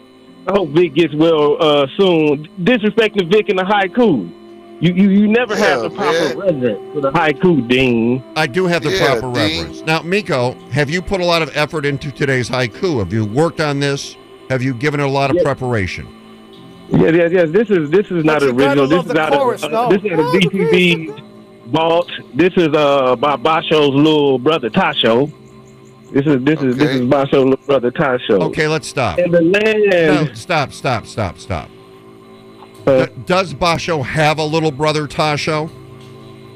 I 0.45 0.51
hope 0.51 0.69
Vic 0.69 0.93
gets 0.95 1.13
well 1.15 1.55
uh, 1.63 1.87
soon. 1.97 2.49
Disrespecting 2.61 3.31
Vic 3.31 3.47
in 3.47 3.55
the 3.55 3.63
haiku. 3.63 4.29
You, 4.83 4.93
you, 4.93 5.09
you 5.11 5.27
never 5.29 5.55
have 5.55 5.79
the 5.81 5.89
proper 5.89 6.11
man. 6.11 6.37
reverence 6.61 6.93
for 6.93 6.99
the 6.99 7.11
haiku, 7.13 7.65
Dean. 7.69 8.21
I 8.35 8.47
do 8.47 8.65
have 8.65 8.83
the 8.83 8.91
Yeah, 8.91 9.17
proper 9.19 9.33
Dean. 9.33 9.59
reference. 9.61 9.81
Now, 9.83 10.01
Miko, 10.01 10.55
have 10.71 10.89
you 10.89 11.01
put 11.01 11.21
a 11.21 11.25
lot 11.25 11.41
of 11.41 11.49
effort 11.55 11.85
into 11.85 12.11
today's 12.11 12.49
haiku? 12.49 12.99
Have 12.99 13.13
you 13.13 13.23
worked 13.23 13.61
on 13.61 13.79
this? 13.79 14.17
Have 14.49 14.61
you 14.61 14.73
given 14.73 14.99
it 14.99 15.03
a 15.03 15.09
lot 15.09 15.29
of 15.29 15.37
Yes. 15.37 15.45
preparation? 15.45 16.05
Yes, 16.89 17.13
yes, 17.15 17.31
yes. 17.31 17.49
This 17.51 17.69
is 17.69 17.89
this 17.91 18.11
is 18.11 18.25
not 18.25 18.41
But 18.41 18.47
you 18.47 18.53
gotta 18.57 18.81
original. 18.81 18.87
This 18.87 19.05
is 19.05 19.13
the 19.13 19.21
out 19.21 19.31
chorus, 19.31 19.63
of 19.63 19.71
no. 19.71 19.83
uh, 19.85 19.89
this 19.89 20.03
is 20.03 20.11
out 20.11 20.19
of 20.19 20.25
BTV 20.33 21.23
vault. 21.67 22.11
This 22.35 22.51
is 22.57 22.67
uh 22.75 23.15
by 23.15 23.37
Basho's 23.37 23.95
little 23.95 24.37
brother 24.37 24.69
Tasho. 24.69 25.31
This 26.11 26.25
is 26.27 26.43
this 26.43 26.61
is 26.61 26.75
this 26.75 26.89
is 26.89 27.01
Basho's 27.01 27.45
little 27.45 27.65
brother 27.65 27.89
Tasho. 27.89 28.41
Okay, 28.49 28.67
let's 28.67 28.89
stop. 28.89 29.17
And 29.17 29.33
the 29.33 29.41
land. 29.41 30.27
No, 30.27 30.33
stop, 30.33 30.73
stop, 30.73 31.07
stop, 31.07 31.39
stop. 31.39 31.69
Uh, 32.85 33.05
D- 33.05 33.11
does 33.25 33.53
Basho 33.53 34.03
have 34.03 34.37
a 34.39 34.43
little 34.45 34.71
brother, 34.71 35.07
Tasho? 35.07 35.69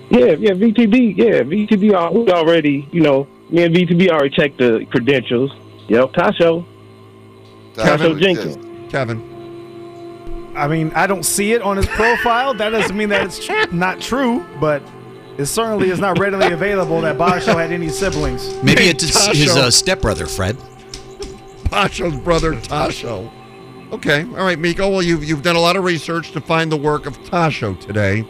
yeah, 0.09 0.27
yeah, 0.39 0.51
VTB, 0.51 1.17
yeah, 1.17 1.41
VTB. 1.43 1.93
al- 1.93 2.13
We 2.13 2.31
already, 2.31 2.87
you 2.91 3.01
know, 3.01 3.27
me 3.49 3.63
and 3.63 3.75
VTB 3.75 4.09
already 4.09 4.29
checked 4.35 4.57
the 4.57 4.85
credentials. 4.89 5.51
Yep, 5.87 6.13
Tasho. 6.13 6.65
Tasho 7.75 8.19
Jenkins. 8.19 8.57
Kevin. 8.91 10.53
I 10.55 10.67
mean, 10.67 10.91
I 10.95 11.05
don't 11.07 11.23
see 11.23 11.53
it 11.53 11.61
on 11.61 11.77
his 11.77 11.85
profile. 11.87 12.53
That 12.55 12.71
doesn't 12.71 12.97
mean 12.97 13.09
that 13.09 13.23
it's 13.25 13.45
tr- 13.45 13.67
not 13.71 14.01
true, 14.01 14.43
but 14.59 14.81
it 15.37 15.45
certainly 15.45 15.89
is 15.91 15.99
not 15.99 16.17
readily 16.17 16.51
available 16.51 16.99
that 17.01 17.17
Basho 17.17 17.53
had 17.53 17.71
any 17.71 17.89
siblings. 17.89 18.55
Maybe 18.63 18.81
Hey, 18.83 18.89
it's 18.89 19.03
his 19.37 19.55
uh, 19.55 19.69
stepbrother, 19.69 20.25
Fred. 20.25 20.57
Basho's 21.69 22.17
brother, 22.21 22.53
Tasho. 22.53 23.31
Okay, 23.91 24.23
all 24.23 24.45
right, 24.45 24.59
Miko. 24.59 24.89
Well, 24.89 25.01
you've 25.01 25.23
you've 25.23 25.43
done 25.43 25.55
a 25.55 25.61
lot 25.61 25.77
of 25.77 25.83
research 25.85 26.31
to 26.31 26.41
find 26.41 26.69
the 26.71 26.77
work 26.77 27.05
of 27.05 27.17
Tasho 27.23 27.79
today. 27.79 28.25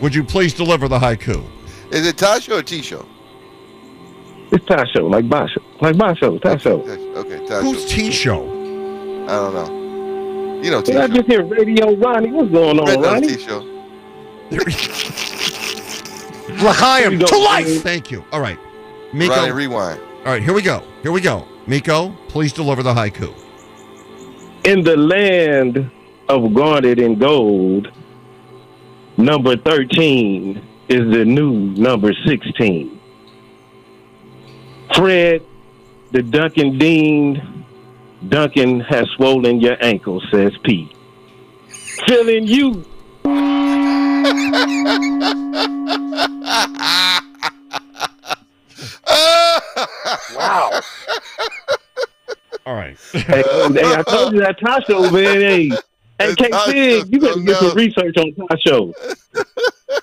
Would 0.00 0.14
you 0.14 0.22
please 0.22 0.52
deliver 0.52 0.88
the 0.88 0.98
haiku? 0.98 1.42
Is 1.90 2.06
it 2.06 2.16
Tasho 2.16 2.58
or 2.58 2.62
Tisho? 2.62 3.06
It's 4.52 4.64
Tasho, 4.66 5.10
like 5.10 5.24
Basho, 5.24 5.62
like 5.80 5.96
Basho, 5.96 6.38
Tasho. 6.38 6.86
Okay, 7.16 7.46
Tasho. 7.46 7.62
Who's 7.62 7.86
Tisho? 7.86 9.24
I 9.24 9.36
don't 9.36 9.54
know. 9.54 10.62
You 10.62 10.70
know 10.70 10.82
Did 10.82 10.96
I 10.96 11.08
just 11.08 11.26
hear 11.26 11.42
Radio 11.44 11.94
Ronnie? 11.96 12.30
What's 12.30 12.50
going 12.50 12.78
on, 12.78 12.86
Red 12.86 13.00
Ronnie? 13.02 13.28
Tisho. 13.28 13.64
L'chaim 16.60 17.10
Here 17.18 17.26
to 17.26 17.38
life. 17.38 17.82
Thank 17.82 18.10
you. 18.10 18.22
All 18.32 18.40
right, 18.40 18.58
Miko. 19.14 19.34
Ronnie, 19.34 19.52
rewind. 19.52 20.00
all 20.00 20.32
right, 20.32 20.42
here 20.42 20.52
we 20.52 20.62
go. 20.62 20.82
Here 21.02 21.12
we 21.12 21.22
go. 21.22 21.46
Miko, 21.66 22.10
please 22.28 22.52
deliver 22.52 22.82
the 22.82 22.92
haiku. 22.92 23.34
In 24.66 24.82
the 24.82 24.96
land 24.96 25.92
of 26.28 26.52
guarded 26.52 26.98
in 26.98 27.20
gold, 27.20 27.88
number 29.16 29.56
13 29.56 30.60
is 30.88 31.08
the 31.12 31.24
new 31.24 31.52
number 31.76 32.12
16. 32.26 33.00
Fred, 34.96 35.46
the 36.10 36.20
Duncan 36.20 36.78
Dean, 36.78 37.64
Duncan 38.28 38.80
has 38.80 39.06
swollen 39.10 39.60
your 39.60 39.76
ankle, 39.80 40.20
says 40.32 40.52
Pete. 40.64 40.92
Feeling 42.08 42.48
you. 42.48 42.84
Hey, 53.16 53.42
hey, 53.42 53.94
I 53.94 54.02
told 54.02 54.32
you 54.34 54.40
that 54.40 54.58
Tasho, 54.60 55.12
man. 55.12 55.40
Hey, 55.40 55.68
hey, 56.18 56.34
K 56.34 56.48
Tasho, 56.50 56.64
Fig, 56.72 57.12
you 57.12 57.20
better 57.20 57.40
get 57.40 57.56
some 57.58 57.74
research 57.76 58.16
on 58.18 58.32
Tasho. 58.32 58.92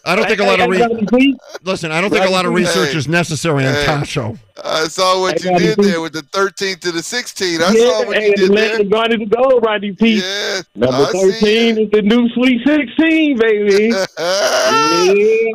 I 0.05 0.15
don't 0.15 0.27
think 0.27 0.39
a 0.39 0.43
lot 0.43 0.60
of 0.60 0.65
Hey, 0.65 0.70
re- 0.72 0.77
hey, 0.77 0.88
Ronnie 0.88 1.05
Pete, 1.08 1.36
listen. 1.63 1.91
I 1.91 2.00
don't 2.01 2.10
think 2.10 2.25
a 2.25 2.29
lot 2.29 2.46
of 2.46 2.53
research 2.53 2.96
is 2.96 3.08
necessary 3.08 3.65
on 3.65 3.74
Hey. 3.74 3.86
Tasho. 3.86 4.38
I 4.63 4.88
saw 4.88 5.20
what 5.22 5.43
you 5.43 5.58
did 5.58 5.77
there 5.77 6.00
with 6.01 6.13
the 6.13 6.22
13 6.22 6.77
to 6.79 6.91
the 6.91 7.01
16. 7.03 7.62
I 7.62 7.72
yeah, 7.72 7.89
saw 7.89 8.05
what 8.05 8.22
you 8.22 8.34
did 8.36 8.51
there. 8.53 8.79
of 8.82 8.89
guarded 8.89 9.22
in 9.22 9.27
gold, 9.29 9.63
Rodney 9.65 9.91
Peete. 9.93 10.24
Yeah. 10.24 10.62
Number 10.75 11.03
I 11.10 11.12
13 11.12 11.77
is 11.79 11.89
the 11.91 12.01
new 12.01 12.29
Sweet 12.29 12.62
16, 12.65 13.38
baby. 13.39 13.89
Yeah. 13.93 14.05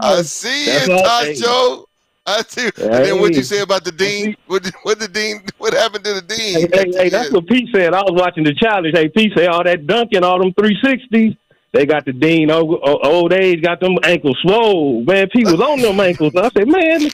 I 0.03 0.23
see 0.23 0.67
That's 0.67 0.89
it, 0.89 0.91
all- 0.91 1.03
Tacho. 1.05 1.85
I 2.29 2.43
see. 2.43 2.71
And 2.83 3.05
then 3.05 3.21
what'd 3.21 3.37
you 3.37 3.43
say 3.43 3.61
about 3.61 3.85
the 3.85 3.93
dean? 3.93 4.37
What 4.47 4.67
what 4.83 4.99
the 4.99 5.09
dean? 5.09 5.43
What 5.57 5.73
happened 5.73 6.05
to 6.05 6.15
the 6.15 6.23
dean? 6.23 6.61
Hey, 6.61 6.69
hey, 6.73 6.93
hey, 6.93 7.09
that's 7.09 7.31
what 7.31 7.47
Pete 7.47 7.69
said. 7.75 7.95
I 7.95 8.03
was 8.03 8.13
watching 8.13 8.45
the 8.45 8.55
challenge. 8.55 8.95
Hey, 8.95 9.09
Pete 9.09 9.33
said 9.35 9.49
all 9.49 9.65
that 9.65 9.87
dunking, 9.87 10.23
all 10.23 10.39
them 10.39 10.53
360s. 10.53 11.37
They 11.73 11.85
got 11.85 12.07
the 12.07 12.15
Dean 12.15 12.51
old, 12.51 12.81
old 12.83 13.33
age, 13.35 13.63
got 13.63 13.79
them 13.81 13.97
ankles 14.03 14.39
swole. 14.41 15.03
Man, 15.05 15.29
Pete 15.29 15.45
was 15.45 15.61
on 15.61 15.81
them 15.81 16.01
ankles. 16.01 16.35
I 16.35 16.49
said, 16.49 16.67
man, 16.67 17.11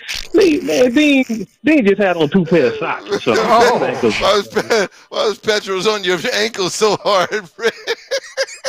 man, 0.65 0.95
Dean, 0.95 1.47
Dean 1.65 1.87
just 1.87 2.01
had 2.01 2.17
on 2.17 2.29
two 2.29 2.45
pair 2.45 2.67
of 2.67 2.77
socks 2.77 3.11
or 3.11 3.21
something. 3.21 3.45
Oh, 3.47 3.79
why 3.79 4.37
was, 4.37 4.89
why 5.09 5.29
was 5.29 5.39
Petros 5.39 5.89
on 5.89 6.05
your 6.05 6.19
ankles 6.33 6.75
so 6.75 6.97
hard? 6.99 7.49
Fred? 7.51 7.73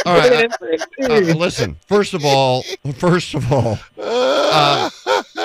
All 0.06 0.18
right. 0.18 0.52
Man, 0.62 0.80
Uh, 1.12 1.34
listen. 1.36 1.78
First 1.88 2.14
of 2.14 2.24
all, 2.26 2.64
first 2.98 3.34
of 3.34 3.52
all, 3.52 3.78
uh, 3.98 4.90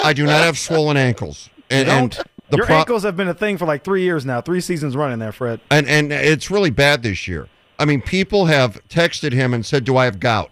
I 0.05 0.12
do 0.14 0.25
not 0.26 0.43
have 0.45 0.59
swollen 0.59 0.97
ankles, 0.97 1.49
and, 1.71 1.88
and 1.88 2.12
the 2.50 2.59
Your 2.59 2.67
pro- 2.67 2.76
ankles 2.76 3.02
have 3.05 3.17
been 3.17 3.29
a 3.29 3.35
thing 3.35 3.59
for 3.59 3.64
like 3.67 3.85
three 3.85 4.02
years 4.02 4.25
now, 4.26 4.40
three 4.40 4.61
seasons 4.61 4.97
running 4.97 5.19
there, 5.19 5.33
Fred. 5.33 5.61
and 5.71 5.88
and 5.88 6.12
it's 6.12 6.50
really 6.50 6.71
bad 6.71 7.02
this 7.02 7.26
year. 7.26 7.49
I 7.79 7.85
mean, 7.87 8.02
people 8.02 8.47
have 8.47 8.87
texted 8.88 9.33
him 9.33 9.55
and 9.55 9.64
said, 9.64 9.85
"Do 9.85 9.97
I 9.97 10.05
have 10.05 10.21
gout? 10.21 10.50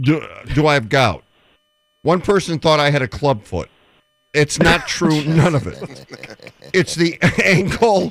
Do 0.00 0.26
do 0.54 0.66
I 0.66 0.74
have 0.74 0.88
gout?" 0.88 1.22
One 2.02 2.20
person 2.20 2.58
thought 2.58 2.80
I 2.80 2.90
had 2.90 3.02
a 3.02 3.08
club 3.08 3.42
foot. 3.44 3.68
It's 4.32 4.58
not 4.58 4.86
true. 4.86 5.22
None 5.24 5.54
of 5.54 5.66
it. 5.66 5.78
It's 6.72 6.94
the 6.94 7.18
ankle 7.44 8.10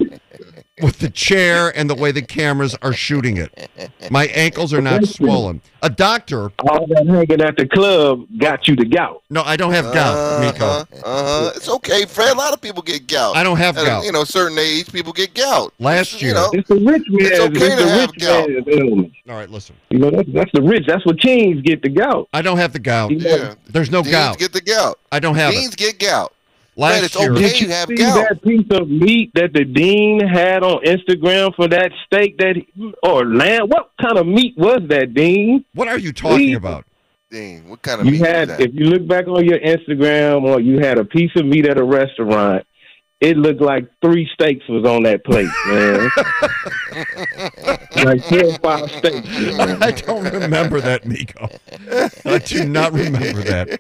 with 0.82 1.00
the 1.00 1.10
chair 1.10 1.70
and 1.78 1.90
the 1.90 1.96
way 1.96 2.12
the 2.12 2.22
cameras 2.22 2.76
are 2.82 2.92
shooting 2.94 3.38
it. 3.38 3.70
My 4.12 4.26
ankles 4.28 4.74
are 4.74 4.82
not 4.82 5.06
swollen. 5.06 5.62
A 5.82 5.90
doctor. 5.90 6.52
all 6.68 6.86
that 6.88 7.06
hanging 7.08 7.42
at 7.42 7.56
the 7.58 7.66
club 7.68 8.26
got 8.38 8.68
you 8.68 8.76
the 8.76 8.86
gout. 8.86 9.24
No, 9.30 9.42
I 9.44 9.56
don't 9.56 9.72
have 9.72 9.94
gout, 9.94 10.42
Miko. 10.42 10.66
Uh-huh, 10.66 10.86
uh-huh. 11.06 11.52
It's 11.56 11.70
okay, 11.70 12.06
Fred. 12.06 12.34
A 12.34 12.38
lot 12.38 12.54
of 12.54 12.60
people 12.62 12.82
get 12.82 13.08
gout. 13.08 13.38
I 13.38 13.44
don't 13.44 13.58
have 13.58 13.78
At 13.78 13.84
a, 13.84 13.86
gout. 13.86 14.06
You 14.06 14.12
know, 14.12 14.24
certain 14.24 14.58
age, 14.58 14.92
people 14.92 15.14
get 15.14 15.34
gout. 15.34 15.74
Last 15.80 16.22
year. 16.22 16.30
You 16.32 16.36
know, 16.36 16.50
It's 16.54 16.68
the 16.68 16.76
rich 16.76 17.04
man. 17.08 17.32
It's 17.32 17.40
okay 17.40 17.66
it's 17.68 17.82
to 17.82 17.90
have 17.90 18.10
rich 18.10 18.20
gout. 18.22 18.50
illness. 18.68 19.12
All 19.30 19.36
right, 19.36 19.50
listen. 19.50 19.76
You 19.92 20.00
know, 20.00 20.10
that's, 20.10 20.30
that's 20.34 20.52
the 20.54 20.62
rich. 20.62 20.86
That's 20.88 21.06
what 21.06 21.20
kings 21.22 21.62
get 21.62 21.82
the 21.84 21.90
gout. 21.90 22.28
I 22.34 22.42
don't 22.42 22.58
have 22.58 22.74
the 22.74 22.80
gout. 22.80 23.12
Yeah. 23.12 23.54
There's 23.68 23.92
no 23.92 24.02
Deans 24.02 24.12
gout. 24.16 24.38
get 24.40 24.52
the 24.54 24.62
gout. 24.62 25.00
I 25.12 25.20
don't 25.20 25.36
have 25.36 25.54
Deans 25.54 25.74
it. 25.74 25.78
get 25.78 26.00
gout. 26.00 26.34
Last 26.78 27.04
it's 27.04 27.20
year. 27.20 27.32
okay. 27.32 27.42
Did 27.42 27.60
you 27.62 27.68
You 27.68 27.74
have 27.74 27.88
see 27.88 27.96
gout. 27.96 28.28
that 28.30 28.42
piece 28.44 28.68
of 28.72 28.90
meat 28.90 29.32
that 29.36 29.54
the 29.54 29.64
dean 29.64 30.20
had 30.20 30.62
on 30.64 30.84
Instagram 30.84 31.56
for 31.56 31.68
that 31.70 31.92
steak 32.06 32.38
that 32.40 32.56
he, 32.58 32.94
or 33.02 33.26
lamb? 33.26 33.68
What 33.70 33.92
kind 34.02 34.18
of 34.18 34.28
meat 34.28 34.56
was 34.58 34.80
that, 34.90 35.14
Dean? 35.14 35.64
What 35.74 35.88
are 35.88 35.98
you 35.98 36.12
talking 36.12 36.38
Please. 36.38 36.56
about? 36.58 36.86
Dean, 37.32 37.68
what 37.70 37.82
kind 37.82 38.02
of 38.02 38.06
You 38.08 38.14
meat 38.14 38.22
had, 38.26 38.50
is 38.50 38.58
that? 38.58 38.62
if 38.62 38.74
you 38.76 38.86
look 38.86 39.08
back 39.08 39.28
on 39.28 39.46
your 39.46 39.60
Instagram, 39.60 40.44
or 40.44 40.60
you 40.60 40.80
had 40.80 40.98
a 40.98 41.06
piece 41.06 41.32
of 41.36 41.46
meat 41.46 41.66
at 41.66 41.78
a 41.78 41.84
restaurant. 41.84 42.66
It 43.22 43.38
looked 43.38 43.62
like 43.62 43.90
three 44.02 44.30
steaks 44.34 44.68
was 44.68 44.84
on 44.86 45.04
that 45.04 45.24
plate, 45.24 45.48
man. 45.68 46.10
like 48.06 48.22
four 48.26 48.46
or 48.46 48.58
five 48.60 48.92
steaks. 48.92 49.28
man. 49.58 49.82
I 49.84 49.92
don't 49.92 50.24
remember 50.32 50.82
that, 50.82 51.06
Miko. 51.06 51.50
I 52.26 52.38
do 52.40 52.66
not 52.68 52.92
remember 52.92 53.42
that. 53.44 53.80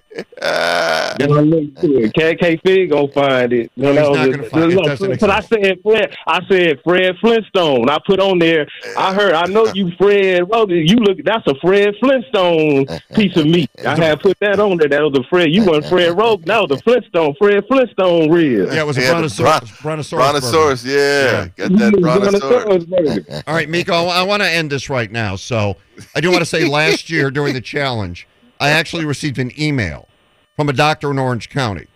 Then 1.17 1.31
I 1.31 1.41
looked 1.41 1.81
to 1.81 2.03
it. 2.03 2.13
KK 2.13 2.61
Fig 2.61 2.89
gonna 2.91 3.11
find 3.11 3.51
it. 3.51 3.71
No, 3.75 3.89
When 3.93 3.97
he's 3.97 4.07
was 4.09 4.17
not 4.17 4.31
gonna 4.31 4.49
find 4.49 4.63
it. 4.63 4.69
It 4.71 4.75
look, 4.75 4.85
doesn't 4.85 5.19
But 5.19 5.29
I 5.29 5.39
said 5.41 5.77
Fred. 5.83 6.15
I 6.27 6.39
said 6.49 6.79
Fred 6.83 7.15
Flintstone. 7.19 7.89
I 7.89 7.99
put 8.05 8.19
on 8.21 8.39
there. 8.39 8.67
I 8.97 9.13
heard. 9.13 9.33
I 9.33 9.45
know 9.47 9.65
you, 9.73 9.91
Fred. 9.97 10.47
Well, 10.47 10.69
you 10.71 10.95
look. 10.95 11.17
That's 11.23 11.45
a 11.47 11.55
Fred 11.55 11.93
Flintstone 11.99 12.85
piece 13.13 13.35
of 13.35 13.45
meat. 13.47 13.69
I 13.85 13.95
had 13.95 14.21
put 14.21 14.39
that 14.39 14.59
on 14.59 14.77
there. 14.77 14.87
That 14.89 15.01
was 15.01 15.17
a 15.17 15.23
Fred. 15.29 15.53
You 15.53 15.65
weren't 15.65 15.85
Fred 15.87 16.17
Rogue. 16.17 16.45
That 16.45 16.61
was 16.69 16.79
a 16.79 16.83
Flintstone. 16.83 17.35
Fred 17.37 17.63
Flintstone 17.67 18.31
rib. 18.31 18.69
Yeah, 18.71 18.81
it 18.81 18.87
was 18.87 18.97
a 18.97 19.01
Yeah, 19.01 19.21
the 19.21 19.24
brontosaurus. 19.29 19.81
brontosaurus. 19.81 20.41
Brontosaurus, 20.41 20.85
yeah. 20.85 21.47
Got 21.55 21.77
that 21.79 22.01
brontosaurus. 22.01 23.43
All 23.47 23.53
right, 23.53 23.69
Miko, 23.69 23.93
I 23.93 24.23
want 24.23 24.41
to 24.41 24.49
end 24.49 24.71
this 24.71 24.89
right 24.89 25.11
now. 25.11 25.35
So 25.35 25.77
I 26.15 26.21
do 26.21 26.29
want 26.31 26.41
to 26.41 26.45
say 26.45 26.65
last 26.69 27.09
year 27.09 27.31
during 27.31 27.53
the 27.53 27.61
challenge, 27.61 28.27
I 28.59 28.69
actually 28.69 29.05
received 29.05 29.39
an 29.39 29.51
email 29.59 30.07
from 30.55 30.69
a 30.69 30.73
doctor 30.73 31.11
in 31.11 31.19
Orange 31.19 31.49
County. 31.49 31.87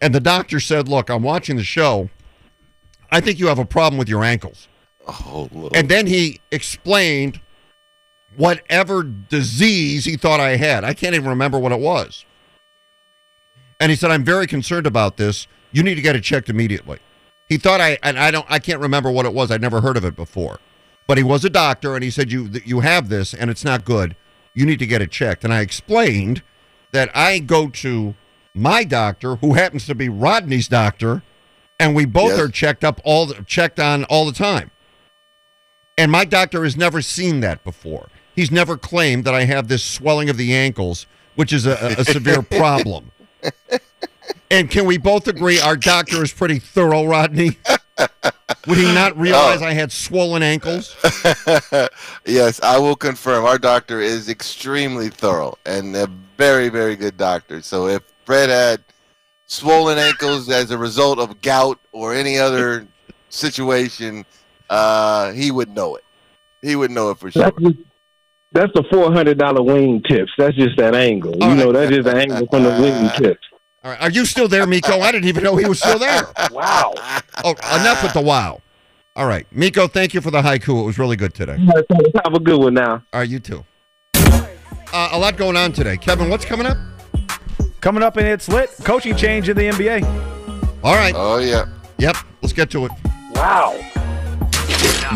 And 0.00 0.14
the 0.14 0.20
doctor 0.20 0.60
said, 0.60 0.88
Look, 0.88 1.10
I'm 1.10 1.22
watching 1.22 1.56
the 1.56 1.64
show. 1.64 2.08
I 3.10 3.20
think 3.20 3.38
you 3.38 3.46
have 3.46 3.58
a 3.58 3.64
problem 3.64 3.98
with 3.98 4.08
your 4.08 4.22
ankles. 4.22 4.68
Oh, 5.06 5.48
Lord. 5.52 5.74
And 5.74 5.88
then 5.88 6.06
he 6.06 6.40
explained 6.52 7.40
whatever 8.36 9.02
disease 9.02 10.04
he 10.04 10.16
thought 10.16 10.40
I 10.40 10.56
had. 10.56 10.84
I 10.84 10.94
can't 10.94 11.14
even 11.14 11.28
remember 11.28 11.58
what 11.58 11.72
it 11.72 11.80
was. 11.80 12.24
And 13.80 13.90
he 13.90 13.96
said, 13.96 14.10
I'm 14.10 14.24
very 14.24 14.46
concerned 14.46 14.86
about 14.86 15.16
this. 15.16 15.46
You 15.72 15.82
need 15.82 15.96
to 15.96 16.02
get 16.02 16.16
it 16.16 16.22
checked 16.22 16.48
immediately. 16.48 16.98
He 17.48 17.56
thought 17.56 17.80
I, 17.80 17.98
and 18.02 18.18
I 18.18 18.30
don't, 18.30 18.46
I 18.48 18.58
can't 18.58 18.80
remember 18.80 19.10
what 19.10 19.26
it 19.26 19.32
was. 19.34 19.50
I'd 19.50 19.60
never 19.60 19.80
heard 19.80 19.96
of 19.96 20.04
it 20.04 20.16
before. 20.16 20.60
But 21.06 21.16
he 21.18 21.24
was 21.24 21.44
a 21.44 21.50
doctor 21.50 21.94
and 21.94 22.04
he 22.04 22.10
said, 22.10 22.30
you, 22.30 22.50
you 22.64 22.80
have 22.80 23.08
this 23.08 23.32
and 23.32 23.50
it's 23.50 23.64
not 23.64 23.84
good. 23.84 24.16
You 24.54 24.66
need 24.66 24.78
to 24.80 24.86
get 24.86 25.00
it 25.00 25.10
checked. 25.10 25.44
And 25.44 25.52
I 25.54 25.60
explained 25.60 26.42
that 26.92 27.10
I 27.16 27.38
go 27.38 27.68
to 27.68 28.14
my 28.54 28.84
doctor, 28.84 29.36
who 29.36 29.54
happens 29.54 29.86
to 29.86 29.94
be 29.94 30.08
Rodney's 30.08 30.68
doctor, 30.68 31.22
and 31.78 31.94
we 31.94 32.04
both 32.04 32.30
Yes. 32.30 32.40
are 32.40 32.48
checked 32.48 32.82
up 32.84 33.00
all 33.04 33.26
the, 33.26 33.42
checked 33.44 33.78
on 33.78 34.04
all 34.04 34.26
the 34.26 34.32
time. 34.32 34.70
And 35.96 36.10
my 36.12 36.24
doctor 36.24 36.64
has 36.64 36.76
never 36.76 37.00
seen 37.02 37.40
that 37.40 37.62
before. 37.64 38.08
He's 38.34 38.50
never 38.50 38.76
claimed 38.76 39.24
that 39.24 39.34
I 39.34 39.44
have 39.44 39.68
this 39.68 39.82
swelling 39.84 40.28
of 40.28 40.36
the 40.36 40.54
ankles, 40.54 41.06
which 41.34 41.52
is 41.52 41.66
a, 41.66 41.72
a, 41.72 42.00
a 42.00 42.04
severe 42.04 42.42
problem. 42.50 43.10
And 44.50 44.70
can 44.70 44.86
we 44.86 44.96
both 44.96 45.28
agree 45.28 45.60
our 45.60 45.76
doctor 45.76 46.22
is 46.22 46.32
pretty 46.32 46.58
thorough, 46.58 47.04
Rodney? 47.04 47.58
Would 48.66 48.78
he 48.78 48.92
not 48.94 49.16
realize 49.18 49.62
I 49.62 49.72
had 49.72 49.92
swollen 49.92 50.42
ankles? 50.42 50.96
yes, 52.26 52.60
I 52.62 52.78
will 52.78 52.96
confirm. 52.96 53.44
Our 53.44 53.58
doctor 53.58 54.00
is 54.00 54.28
extremely 54.28 55.08
thorough 55.08 55.56
and 55.66 55.94
a 55.96 56.06
very, 56.36 56.68
very 56.68 56.96
good 56.96 57.16
doctor. 57.16 57.62
So 57.62 57.88
if 57.88 58.02
Fred 58.24 58.48
had 58.48 58.82
swollen 59.46 59.98
ankles 59.98 60.48
as 60.50 60.70
a 60.70 60.78
result 60.78 61.18
of 61.18 61.40
gout 61.40 61.78
or 61.92 62.14
any 62.14 62.38
other 62.38 62.86
situation, 63.28 64.24
uh, 64.70 65.32
he 65.32 65.50
would 65.50 65.70
know 65.70 65.96
it. 65.96 66.04
He 66.62 66.76
would 66.76 66.90
know 66.90 67.10
it 67.10 67.18
for 67.18 67.30
sure. 67.30 67.50
That's, 67.50 67.76
that's 68.52 68.72
the 68.74 68.84
four 68.90 69.12
hundred 69.12 69.38
dollar 69.38 69.62
wing 69.62 70.02
tips. 70.02 70.32
That's 70.36 70.56
just 70.56 70.76
that 70.78 70.94
angle. 70.94 71.42
All 71.42 71.50
you 71.50 71.54
know, 71.54 71.72
that's 71.72 71.90
just 71.90 72.04
the 72.04 72.16
angle 72.16 72.46
from 72.48 72.64
the 72.64 72.70
wing 72.70 73.10
tips. 73.16 73.47
All 73.88 73.94
right. 73.94 74.02
Are 74.02 74.10
you 74.10 74.26
still 74.26 74.48
there, 74.48 74.66
Miko? 74.66 75.00
I 75.00 75.10
didn't 75.10 75.28
even 75.28 75.42
know 75.42 75.56
he 75.56 75.66
was 75.66 75.78
still 75.78 75.98
there. 75.98 76.24
Wow. 76.50 76.92
Oh, 77.42 77.52
enough 77.80 78.02
with 78.02 78.12
the 78.12 78.20
wow. 78.20 78.60
All 79.16 79.26
right. 79.26 79.46
Miko, 79.50 79.88
thank 79.88 80.12
you 80.12 80.20
for 80.20 80.30
the 80.30 80.42
haiku. 80.42 80.82
It 80.82 80.84
was 80.84 80.98
really 80.98 81.16
good 81.16 81.32
today. 81.32 81.56
Have 82.22 82.34
a 82.34 82.38
good 82.38 82.60
one 82.60 82.74
now. 82.74 83.02
All 83.14 83.20
right, 83.20 83.28
you 83.28 83.40
too. 83.40 83.64
Uh, 84.14 85.08
a 85.12 85.18
lot 85.18 85.38
going 85.38 85.56
on 85.56 85.72
today. 85.72 85.96
Kevin, 85.96 86.28
what's 86.28 86.44
coming 86.44 86.66
up? 86.66 86.76
Coming 87.80 88.02
up 88.02 88.18
in 88.18 88.26
It's 88.26 88.46
Lit, 88.50 88.68
coaching 88.80 89.16
change 89.16 89.48
in 89.48 89.56
the 89.56 89.70
NBA. 89.70 90.04
All 90.84 90.94
right. 90.94 91.14
Oh 91.16 91.38
yeah. 91.38 91.64
Yep. 91.96 92.16
Let's 92.42 92.52
get 92.52 92.68
to 92.72 92.84
it. 92.84 92.92
Wow. 93.36 93.74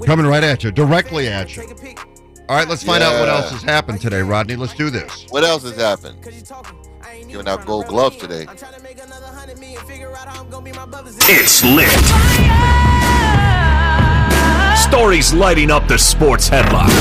Coming 0.05 0.27
right 0.27 0.45
at 0.45 0.63
you, 0.65 0.71
directly 0.71 1.29
at 1.29 1.57
you. 1.57 1.63
All 2.49 2.57
right, 2.57 2.69
let's 2.69 2.83
find 2.83 3.03
out 3.03 3.19
what 3.21 3.29
else 3.29 3.51
has 3.51 3.63
happened 3.63 4.01
today, 4.01 4.21
Rodney. 4.23 4.57
Let's 4.57 4.75
do 4.75 4.91
this. 4.91 5.27
What 5.31 5.45
else 5.45 5.63
has 5.63 5.77
happened? 5.77 6.23
Giving 7.29 7.49
out 7.49 7.65
gold 7.65 7.87
gloves 7.87 8.17
today. 8.19 8.47
It's 11.27 11.65
lit. 11.65 11.89
Stories 14.85 15.33
lighting 15.33 15.71
up 15.71 15.89
the 15.89 15.99
sports 15.99 16.47
headlines. 16.47 16.93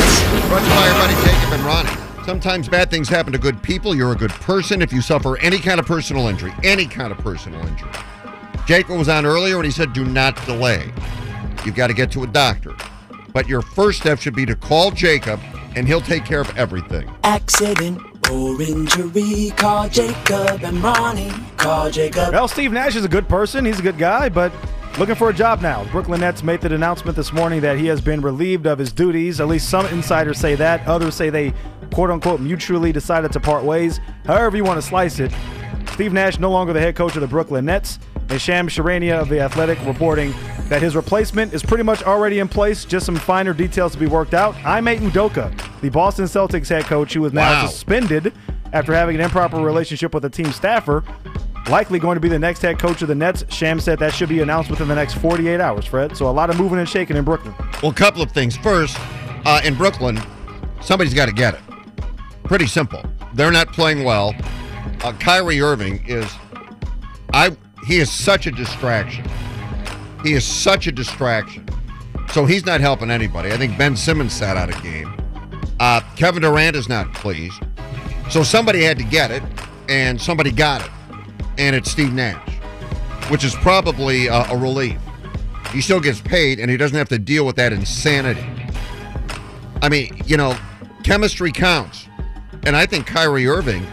Brought 0.47 0.59
to 0.59 0.65
you 0.65 0.71
by 0.71 0.87
our 0.87 0.99
buddy 1.01 1.13
Jacob 1.25 1.59
Emrani. 1.59 2.25
Sometimes 2.25 2.69
bad 2.69 2.89
things 2.89 3.09
happen 3.09 3.33
to 3.33 3.37
good 3.37 3.61
people. 3.61 3.93
You're 3.93 4.13
a 4.13 4.15
good 4.15 4.31
person 4.31 4.81
if 4.81 4.93
you 4.93 5.01
suffer 5.01 5.37
any 5.39 5.59
kind 5.59 5.79
of 5.79 5.85
personal 5.85 6.27
injury. 6.27 6.53
Any 6.63 6.85
kind 6.85 7.11
of 7.11 7.17
personal 7.19 7.59
injury. 7.67 7.91
Jacob 8.65 8.97
was 8.97 9.09
on 9.09 9.25
earlier 9.25 9.57
and 9.57 9.65
he 9.65 9.71
said, 9.71 9.91
do 9.93 10.05
not 10.05 10.43
delay. 10.45 10.91
You've 11.65 11.75
got 11.75 11.87
to 11.87 11.93
get 11.93 12.09
to 12.13 12.23
a 12.23 12.27
doctor. 12.27 12.73
But 13.33 13.47
your 13.47 13.61
first 13.61 13.99
step 13.99 14.19
should 14.19 14.35
be 14.35 14.45
to 14.45 14.55
call 14.55 14.89
Jacob 14.89 15.39
and 15.75 15.85
he'll 15.85 16.01
take 16.01 16.25
care 16.25 16.41
of 16.41 16.57
everything. 16.57 17.11
Accident 17.23 18.01
or 18.31 18.59
injury, 18.61 19.51
call 19.57 19.89
Jacob 19.89 20.61
Emrani. 20.61 21.57
Call 21.57 21.91
Jacob. 21.91 22.31
Well, 22.31 22.47
Steve 22.47 22.71
Nash 22.71 22.95
is 22.95 23.03
a 23.03 23.09
good 23.09 23.27
person. 23.27 23.65
He's 23.65 23.79
a 23.79 23.83
good 23.83 23.97
guy, 23.97 24.29
but 24.29 24.53
looking 24.97 25.15
for 25.15 25.29
a 25.29 25.33
job 25.33 25.61
now. 25.61 25.83
The 25.83 25.89
Brooklyn 25.91 26.21
Nets 26.21 26.43
made 26.43 26.61
the 26.61 26.73
announcement 26.73 27.15
this 27.15 27.33
morning 27.33 27.61
that 27.61 27.77
he 27.77 27.87
has 27.87 28.01
been 28.01 28.21
relieved 28.21 28.65
of 28.65 28.77
his 28.79 28.91
duties. 28.91 29.39
At 29.41 29.47
least 29.47 29.69
some 29.69 29.85
insiders 29.87 30.37
say 30.37 30.55
that. 30.55 30.85
Others 30.87 31.15
say 31.15 31.29
they, 31.29 31.53
quote 31.93 32.09
unquote, 32.11 32.39
mutually 32.39 32.91
decided 32.91 33.31
to 33.33 33.39
part 33.39 33.63
ways. 33.63 33.99
However, 34.25 34.55
you 34.57 34.63
want 34.63 34.81
to 34.81 34.87
slice 34.87 35.19
it. 35.19 35.31
Steve 35.93 36.13
Nash 36.13 36.39
no 36.39 36.49
longer 36.49 36.73
the 36.73 36.79
head 36.79 36.95
coach 36.95 37.15
of 37.15 37.21
the 37.21 37.27
Brooklyn 37.27 37.65
Nets. 37.65 37.99
And 38.29 38.39
Shams 38.39 38.73
Charania 38.73 39.19
of 39.21 39.27
The 39.29 39.41
Athletic 39.41 39.77
reporting 39.85 40.33
that 40.69 40.81
his 40.81 40.95
replacement 40.95 41.53
is 41.53 41.61
pretty 41.61 41.83
much 41.83 42.03
already 42.03 42.39
in 42.39 42.47
place, 42.47 42.85
just 42.85 43.05
some 43.05 43.17
finer 43.17 43.53
details 43.53 43.91
to 43.91 43.97
be 43.99 44.07
worked 44.07 44.33
out. 44.33 44.55
Ime 44.65 44.85
Udoka, 44.97 45.51
the 45.81 45.89
Boston 45.89 46.25
Celtics 46.25 46.69
head 46.69 46.85
coach, 46.85 47.13
who 47.13 47.25
is 47.25 47.33
now 47.33 47.41
Wow. 47.63 47.67
suspended 47.67 48.31
after 48.71 48.93
having 48.93 49.15
an 49.15 49.21
improper 49.21 49.57
relationship 49.57 50.13
with 50.13 50.23
a 50.23 50.29
team 50.29 50.51
staffer, 50.53 51.03
likely 51.69 51.99
going 51.99 52.15
to 52.15 52.21
be 52.21 52.29
the 52.29 52.39
next 52.39 52.61
head 52.61 52.79
coach 52.79 53.01
of 53.01 53.07
the 53.07 53.15
Nets. 53.15 53.43
Shams 53.49 53.83
said 53.83 53.99
that 53.99 54.13
should 54.13 54.29
be 54.29 54.41
announced 54.41 54.69
within 54.69 54.87
the 54.87 54.95
next 54.95 55.15
48 55.15 55.59
hours, 55.59 55.85
Fred. 55.85 56.17
So 56.17 56.29
a 56.29 56.31
lot 56.31 56.49
of 56.49 56.57
moving 56.57 56.79
and 56.79 56.87
shaking 56.87 57.15
in 57.15 57.23
Brooklyn. 57.23 57.53
Well, 57.81 57.91
a 57.91 57.95
couple 57.95 58.21
of 58.21 58.31
things. 58.31 58.57
First, 58.57 58.97
uh, 59.45 59.61
in 59.63 59.75
Brooklyn, 59.75 60.19
somebody's 60.81 61.13
got 61.13 61.27
to 61.27 61.33
get 61.33 61.53
it. 61.53 61.61
Pretty 62.43 62.67
simple. 62.67 63.03
They're 63.33 63.51
not 63.51 63.71
playing 63.73 64.03
well. 64.03 64.35
Uh, 65.03 65.13
Kyrie 65.13 65.61
Irving 65.61 66.03
is, 66.07 66.31
I. 67.33 67.55
He 67.85 67.97
is 67.97 68.09
such 68.09 68.47
a 68.47 68.51
distraction. 68.51 69.25
He 70.23 70.33
is 70.33 70.45
such 70.45 70.87
a 70.87 70.91
distraction. 70.91 71.67
So 72.31 72.45
he's 72.45 72.65
not 72.65 72.79
helping 72.79 73.11
anybody. 73.11 73.51
I 73.51 73.57
think 73.57 73.77
Ben 73.77 73.95
Simmons 73.97 74.31
sat 74.31 74.55
out 74.55 74.69
a 74.69 74.81
game. 74.81 75.13
Uh, 75.79 75.99
Kevin 76.15 76.41
Durant 76.41 76.77
is 76.77 76.87
not 76.87 77.13
pleased. 77.13 77.61
So 78.29 78.41
somebody 78.41 78.83
had 78.83 78.97
to 78.97 79.03
get 79.03 79.31
it, 79.31 79.43
and 79.89 80.19
somebody 80.19 80.49
got 80.51 80.81
it, 80.81 80.89
and 81.57 81.75
it's 81.75 81.91
Steve 81.91 82.13
Nash, 82.13 82.49
which 83.29 83.43
is 83.43 83.55
probably 83.55 84.29
uh, 84.29 84.53
a 84.53 84.57
relief. 84.57 84.99
He 85.71 85.81
still 85.81 85.99
gets 85.99 86.21
paid, 86.21 86.59
and 86.59 86.69
he 86.69 86.77
doesn't 86.77 86.97
have 86.97 87.09
to 87.09 87.19
deal 87.19 87.45
with 87.45 87.55
that 87.55 87.73
insanity. 87.73 88.45
I 89.81 89.89
mean, 89.89 90.21
you 90.25 90.37
know, 90.37 90.55
chemistry 91.03 91.51
counts. 91.51 92.07
And 92.65 92.75
I 92.75 92.85
think 92.85 93.05
Kyrie 93.05 93.47
Irving 93.47 93.85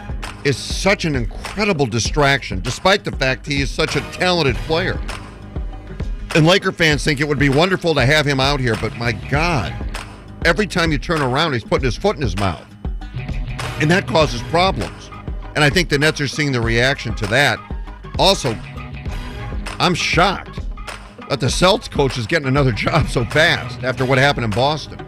is 0.43 0.57
such 0.57 1.05
an 1.05 1.15
incredible 1.15 1.85
distraction, 1.85 2.61
despite 2.61 3.03
the 3.03 3.11
fact 3.11 3.45
he 3.45 3.61
is 3.61 3.69
such 3.69 3.95
a 3.95 4.01
talented 4.11 4.55
player. 4.57 4.99
And 6.33 6.45
Laker 6.45 6.71
fans 6.71 7.03
think 7.03 7.19
it 7.19 7.27
would 7.27 7.39
be 7.39 7.49
wonderful 7.49 7.93
to 7.95 8.05
have 8.05 8.25
him 8.25 8.39
out 8.39 8.59
here, 8.59 8.75
but 8.79 8.95
my 8.95 9.11
God, 9.11 9.73
every 10.45 10.65
time 10.65 10.91
you 10.91 10.97
turn 10.97 11.21
around, 11.21 11.53
he's 11.53 11.63
putting 11.63 11.85
his 11.85 11.97
foot 11.97 12.15
in 12.15 12.21
his 12.21 12.37
mouth. 12.37 12.65
And 13.81 13.91
that 13.91 14.07
causes 14.07 14.41
problems. 14.43 15.00
And 15.55 15.63
I 15.63 15.69
think 15.69 15.89
the 15.89 15.99
Nets 15.99 16.21
are 16.21 16.27
seeing 16.27 16.51
the 16.51 16.61
reaction 16.61 17.15
to 17.15 17.27
that. 17.27 17.59
Also, 18.17 18.57
I'm 19.79 19.93
shocked 19.93 20.59
that 21.29 21.39
the 21.39 21.47
Celtics 21.47 21.89
coach 21.89 22.17
is 22.17 22.27
getting 22.27 22.47
another 22.47 22.71
job 22.73 23.07
so 23.07 23.25
fast 23.25 23.83
after 23.83 24.05
what 24.05 24.17
happened 24.17 24.45
in 24.45 24.51
Boston. 24.51 25.05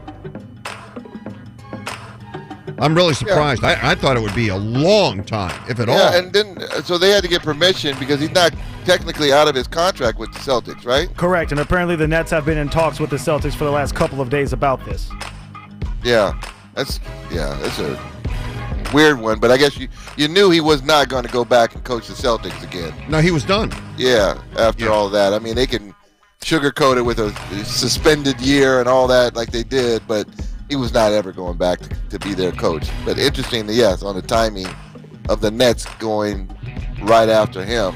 I'm 2.79 2.95
really 2.95 3.13
surprised. 3.13 3.63
I, 3.63 3.91
I 3.91 3.95
thought 3.95 4.17
it 4.17 4.19
would 4.19 4.35
be 4.35 4.49
a 4.49 4.57
long 4.57 5.23
time, 5.23 5.57
if 5.69 5.79
at 5.79 5.87
all. 5.87 5.97
Yeah, 5.97 6.17
and 6.17 6.33
then 6.33 6.57
uh, 6.57 6.81
so 6.81 6.97
they 6.97 7.11
had 7.11 7.23
to 7.23 7.29
get 7.29 7.41
permission 7.41 7.97
because 7.97 8.19
he's 8.19 8.31
not 8.31 8.53
technically 8.83 9.31
out 9.31 9.47
of 9.47 9.55
his 9.55 9.67
contract 9.67 10.17
with 10.17 10.33
the 10.33 10.39
Celtics, 10.39 10.85
right? 10.85 11.15
Correct. 11.15 11.51
And 11.51 11.61
apparently 11.61 11.95
the 11.95 12.07
Nets 12.07 12.31
have 12.31 12.45
been 12.45 12.57
in 12.57 12.67
talks 12.67 12.99
with 12.99 13.09
the 13.09 13.15
Celtics 13.15 13.55
for 13.55 13.63
the 13.63 13.71
last 13.71 13.95
couple 13.95 14.19
of 14.19 14.29
days 14.29 14.51
about 14.51 14.83
this. 14.83 15.09
Yeah, 16.03 16.37
that's 16.73 16.99
yeah, 17.31 17.57
that's 17.61 17.79
a 17.79 18.12
weird 18.93 19.19
one. 19.19 19.39
But 19.39 19.51
I 19.51 19.57
guess 19.57 19.77
you 19.77 19.87
you 20.17 20.27
knew 20.27 20.49
he 20.49 20.61
was 20.61 20.83
not 20.83 21.09
going 21.09 21.25
to 21.25 21.31
go 21.31 21.43
back 21.43 21.75
and 21.75 21.83
coach 21.83 22.07
the 22.07 22.13
Celtics 22.13 22.63
again. 22.63 22.93
No, 23.09 23.19
he 23.19 23.31
was 23.31 23.43
done. 23.43 23.71
Yeah, 23.97 24.41
after 24.57 24.89
all 24.89 25.09
that, 25.09 25.33
I 25.33 25.39
mean 25.39 25.55
they 25.55 25.67
can 25.67 25.93
sugarcoat 26.41 26.97
it 26.97 27.01
with 27.01 27.19
a 27.19 27.31
suspended 27.65 28.39
year 28.41 28.79
and 28.79 28.89
all 28.89 29.07
that 29.07 29.35
like 29.35 29.51
they 29.51 29.63
did, 29.63 30.05
but 30.07 30.27
he 30.69 30.75
was 30.75 30.93
not 30.93 31.11
ever 31.11 31.31
going 31.31 31.57
back 31.57 31.79
to, 31.79 31.89
to 32.09 32.19
be 32.19 32.33
their 32.33 32.51
coach. 32.51 32.89
But 33.05 33.17
interestingly, 33.17 33.75
yes, 33.75 34.03
on 34.03 34.15
the 34.15 34.21
timing 34.21 34.67
of 35.29 35.41
the 35.41 35.51
Nets 35.51 35.85
going 35.95 36.49
right 37.03 37.29
after 37.29 37.63
him. 37.63 37.95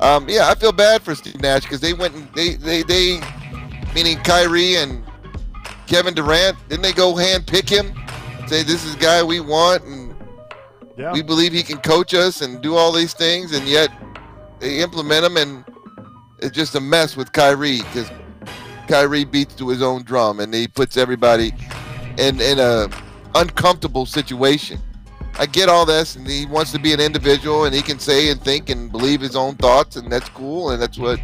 Um, 0.00 0.28
yeah, 0.28 0.48
I 0.50 0.54
feel 0.54 0.72
bad 0.72 1.02
for 1.02 1.14
Steve 1.14 1.40
Nash 1.40 1.62
because 1.62 1.80
they 1.80 1.94
went 1.94 2.14
and 2.14 2.28
they, 2.34 2.54
they 2.54 2.82
they 2.82 3.20
meaning 3.94 4.18
Kyrie 4.18 4.76
and 4.76 5.04
Kevin 5.86 6.14
Durant 6.14 6.56
didn't 6.68 6.82
they 6.82 6.92
go 6.92 7.14
hand 7.14 7.46
pick 7.46 7.68
him, 7.68 7.94
say 8.46 8.62
this 8.62 8.84
is 8.84 8.96
the 8.96 9.00
guy 9.00 9.22
we 9.22 9.40
want 9.40 9.84
and 9.84 10.01
Yeah. 11.02 11.12
we 11.12 11.22
believe 11.22 11.52
he 11.52 11.64
can 11.64 11.78
coach 11.78 12.14
us 12.14 12.42
and 12.42 12.60
do 12.62 12.76
all 12.76 12.92
these 12.92 13.12
things, 13.12 13.52
and 13.52 13.66
yet 13.66 13.90
they 14.60 14.78
implement 14.78 15.24
him, 15.24 15.36
and 15.36 15.64
it's 16.38 16.54
just 16.54 16.76
a 16.76 16.80
mess 16.80 17.16
with 17.16 17.32
Kyrie 17.32 17.78
because 17.78 18.08
Kyrie 18.86 19.24
beats 19.24 19.54
to 19.56 19.68
his 19.68 19.82
own 19.82 20.04
drum, 20.04 20.38
and 20.38 20.54
he 20.54 20.68
puts 20.68 20.96
everybody 20.96 21.52
in 22.18 22.40
in 22.40 22.60
a 22.60 22.88
uncomfortable 23.34 24.06
situation. 24.06 24.78
I 25.40 25.46
get 25.46 25.68
all 25.68 25.84
this, 25.84 26.14
and 26.14 26.28
he 26.28 26.46
wants 26.46 26.70
to 26.72 26.78
be 26.78 26.92
an 26.92 27.00
individual, 27.00 27.64
and 27.64 27.74
he 27.74 27.82
can 27.82 27.98
say 27.98 28.30
and 28.30 28.40
think 28.40 28.68
and 28.68 28.92
believe 28.92 29.20
his 29.20 29.34
own 29.34 29.56
thoughts, 29.56 29.96
and 29.96 30.12
that's 30.12 30.28
cool, 30.28 30.70
and 30.70 30.80
that's 30.80 30.98
what 30.98 31.18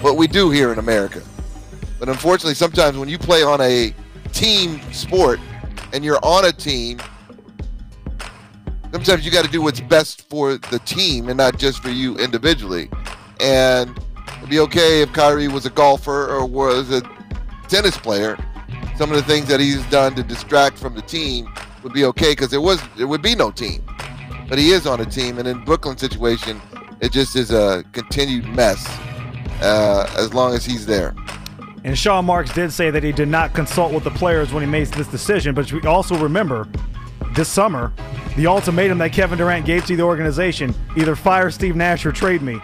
what 0.00 0.16
we 0.16 0.26
do 0.26 0.50
here 0.50 0.72
in 0.72 0.80
America. 0.80 1.22
But 2.00 2.08
unfortunately, 2.08 2.54
sometimes 2.54 2.96
when 2.96 3.08
you 3.08 3.18
play 3.18 3.44
on 3.44 3.60
a 3.60 3.94
team 4.32 4.80
sport 4.92 5.38
and 5.92 6.04
you're 6.04 6.18
on 6.24 6.46
a 6.46 6.52
team, 6.52 6.98
sometimes 8.92 9.24
you 9.24 9.30
got 9.30 9.44
to 9.44 9.50
do 9.50 9.62
what's 9.62 9.80
best 9.80 10.28
for 10.28 10.56
the 10.56 10.78
team 10.80 11.28
and 11.28 11.36
not 11.36 11.58
just 11.58 11.82
for 11.82 11.90
you 11.90 12.16
individually. 12.18 12.90
And 13.40 13.98
it'd 14.38 14.50
be 14.50 14.60
okay 14.60 15.02
if 15.02 15.12
Kyrie 15.12 15.48
was 15.48 15.66
a 15.66 15.70
golfer 15.70 16.28
or 16.28 16.46
was 16.46 16.90
a 16.90 17.02
tennis 17.68 17.96
player. 17.96 18.36
Some 18.96 19.10
of 19.10 19.16
the 19.16 19.22
things 19.22 19.46
that 19.46 19.60
he's 19.60 19.84
done 19.86 20.14
to 20.16 20.22
distract 20.22 20.78
from 20.78 20.94
the 20.94 21.02
team 21.02 21.48
would 21.82 21.92
be 21.92 22.04
okay 22.04 22.32
because 22.32 22.50
there 22.50 22.60
was 22.60 22.82
there 22.96 23.06
would 23.06 23.22
be 23.22 23.34
no 23.34 23.50
team. 23.50 23.82
But 24.48 24.58
he 24.58 24.72
is 24.72 24.86
on 24.86 25.00
a 25.00 25.06
team, 25.06 25.38
and 25.38 25.46
in 25.46 25.64
Brooklyn's 25.64 26.00
situation, 26.00 26.60
it 27.00 27.12
just 27.12 27.36
is 27.36 27.50
a 27.50 27.84
continued 27.92 28.44
mess 28.46 28.84
uh, 29.62 30.12
as 30.18 30.34
long 30.34 30.54
as 30.54 30.64
he's 30.64 30.84
there. 30.86 31.14
And 31.84 31.96
Sean 31.96 32.26
Marks 32.26 32.52
did 32.52 32.72
say 32.72 32.90
that 32.90 33.02
he 33.02 33.12
did 33.12 33.28
not 33.28 33.54
consult 33.54 33.92
with 33.92 34.04
the 34.04 34.10
players 34.10 34.52
when 34.52 34.62
he 34.62 34.68
made 34.68 34.88
this 34.88 35.06
decision, 35.06 35.54
but 35.54 35.72
we 35.72 35.80
also 35.82 36.18
remember 36.18 36.68
this 37.34 37.48
summer 37.48 37.92
the 38.36 38.46
ultimatum 38.46 38.98
that 38.98 39.12
Kevin 39.12 39.38
Durant 39.38 39.66
gave 39.66 39.84
to 39.86 39.96
the 39.96 40.02
organization 40.02 40.74
either 40.96 41.16
fire 41.16 41.50
Steve 41.50 41.76
Nash 41.76 42.06
or 42.06 42.12
trade 42.12 42.42
me. 42.42 42.60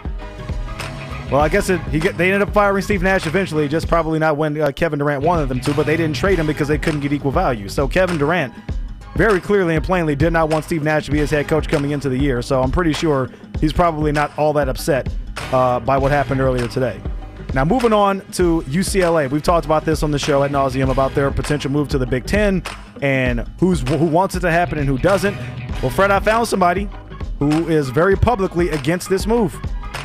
Well, 1.31 1.41
I 1.41 1.49
guess 1.49 1.69
it, 1.69 1.81
get, 1.91 2.17
they 2.17 2.31
ended 2.31 2.47
up 2.47 2.53
firing 2.53 2.81
Steve 2.81 3.01
Nash 3.01 3.27
eventually, 3.27 3.67
just 3.67 3.89
probably 3.89 4.17
not 4.17 4.37
when 4.37 4.59
uh, 4.59 4.71
Kevin 4.71 4.97
Durant 4.97 5.23
wanted 5.23 5.49
them 5.49 5.59
to, 5.61 5.73
but 5.73 5.85
they 5.85 5.97
didn't 5.97 6.15
trade 6.15 6.39
him 6.39 6.47
because 6.47 6.69
they 6.69 6.77
couldn't 6.77 7.01
get 7.01 7.11
equal 7.11 7.31
value. 7.31 7.67
So 7.67 7.85
Kevin 7.85 8.17
Durant 8.17 8.53
very 9.15 9.41
clearly 9.41 9.75
and 9.75 9.83
plainly 9.83 10.15
did 10.15 10.31
not 10.31 10.49
want 10.49 10.63
Steve 10.63 10.83
Nash 10.83 11.05
to 11.05 11.11
be 11.11 11.17
his 11.17 11.29
head 11.29 11.47
coach 11.49 11.67
coming 11.67 11.91
into 11.91 12.07
the 12.07 12.17
year. 12.17 12.41
So 12.41 12.61
I'm 12.61 12.71
pretty 12.71 12.93
sure 12.93 13.29
he's 13.59 13.73
probably 13.73 14.13
not 14.13 14.37
all 14.37 14.53
that 14.53 14.69
upset 14.69 15.09
uh, 15.51 15.81
by 15.81 15.97
what 15.97 16.11
happened 16.11 16.39
earlier 16.39 16.67
today. 16.67 17.01
Now, 17.57 17.65
moving 17.65 17.91
on 17.91 18.19
to 18.33 18.61
UCLA, 18.67 19.31
we've 19.31 19.41
talked 19.41 19.65
about 19.65 19.83
this 19.83 20.03
on 20.03 20.11
the 20.11 20.19
show 20.19 20.43
at 20.43 20.51
nauseum 20.51 20.91
about 20.91 21.15
their 21.15 21.31
potential 21.31 21.71
move 21.71 21.87
to 21.87 21.97
the 21.97 22.05
Big 22.05 22.27
Ten 22.27 22.61
and 23.01 23.47
who's 23.59 23.81
who 23.81 24.05
wants 24.05 24.35
it 24.35 24.41
to 24.41 24.51
happen 24.51 24.77
and 24.77 24.87
who 24.87 24.99
doesn't. 24.99 25.35
Well, 25.81 25.89
Fred, 25.89 26.11
I 26.11 26.19
found 26.19 26.47
somebody 26.47 26.87
who 27.39 27.67
is 27.67 27.89
very 27.89 28.15
publicly 28.15 28.69
against 28.69 29.09
this 29.09 29.25
move. 29.25 29.53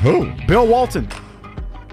Who? 0.00 0.32
Bill 0.46 0.66
Walton. 0.66 1.10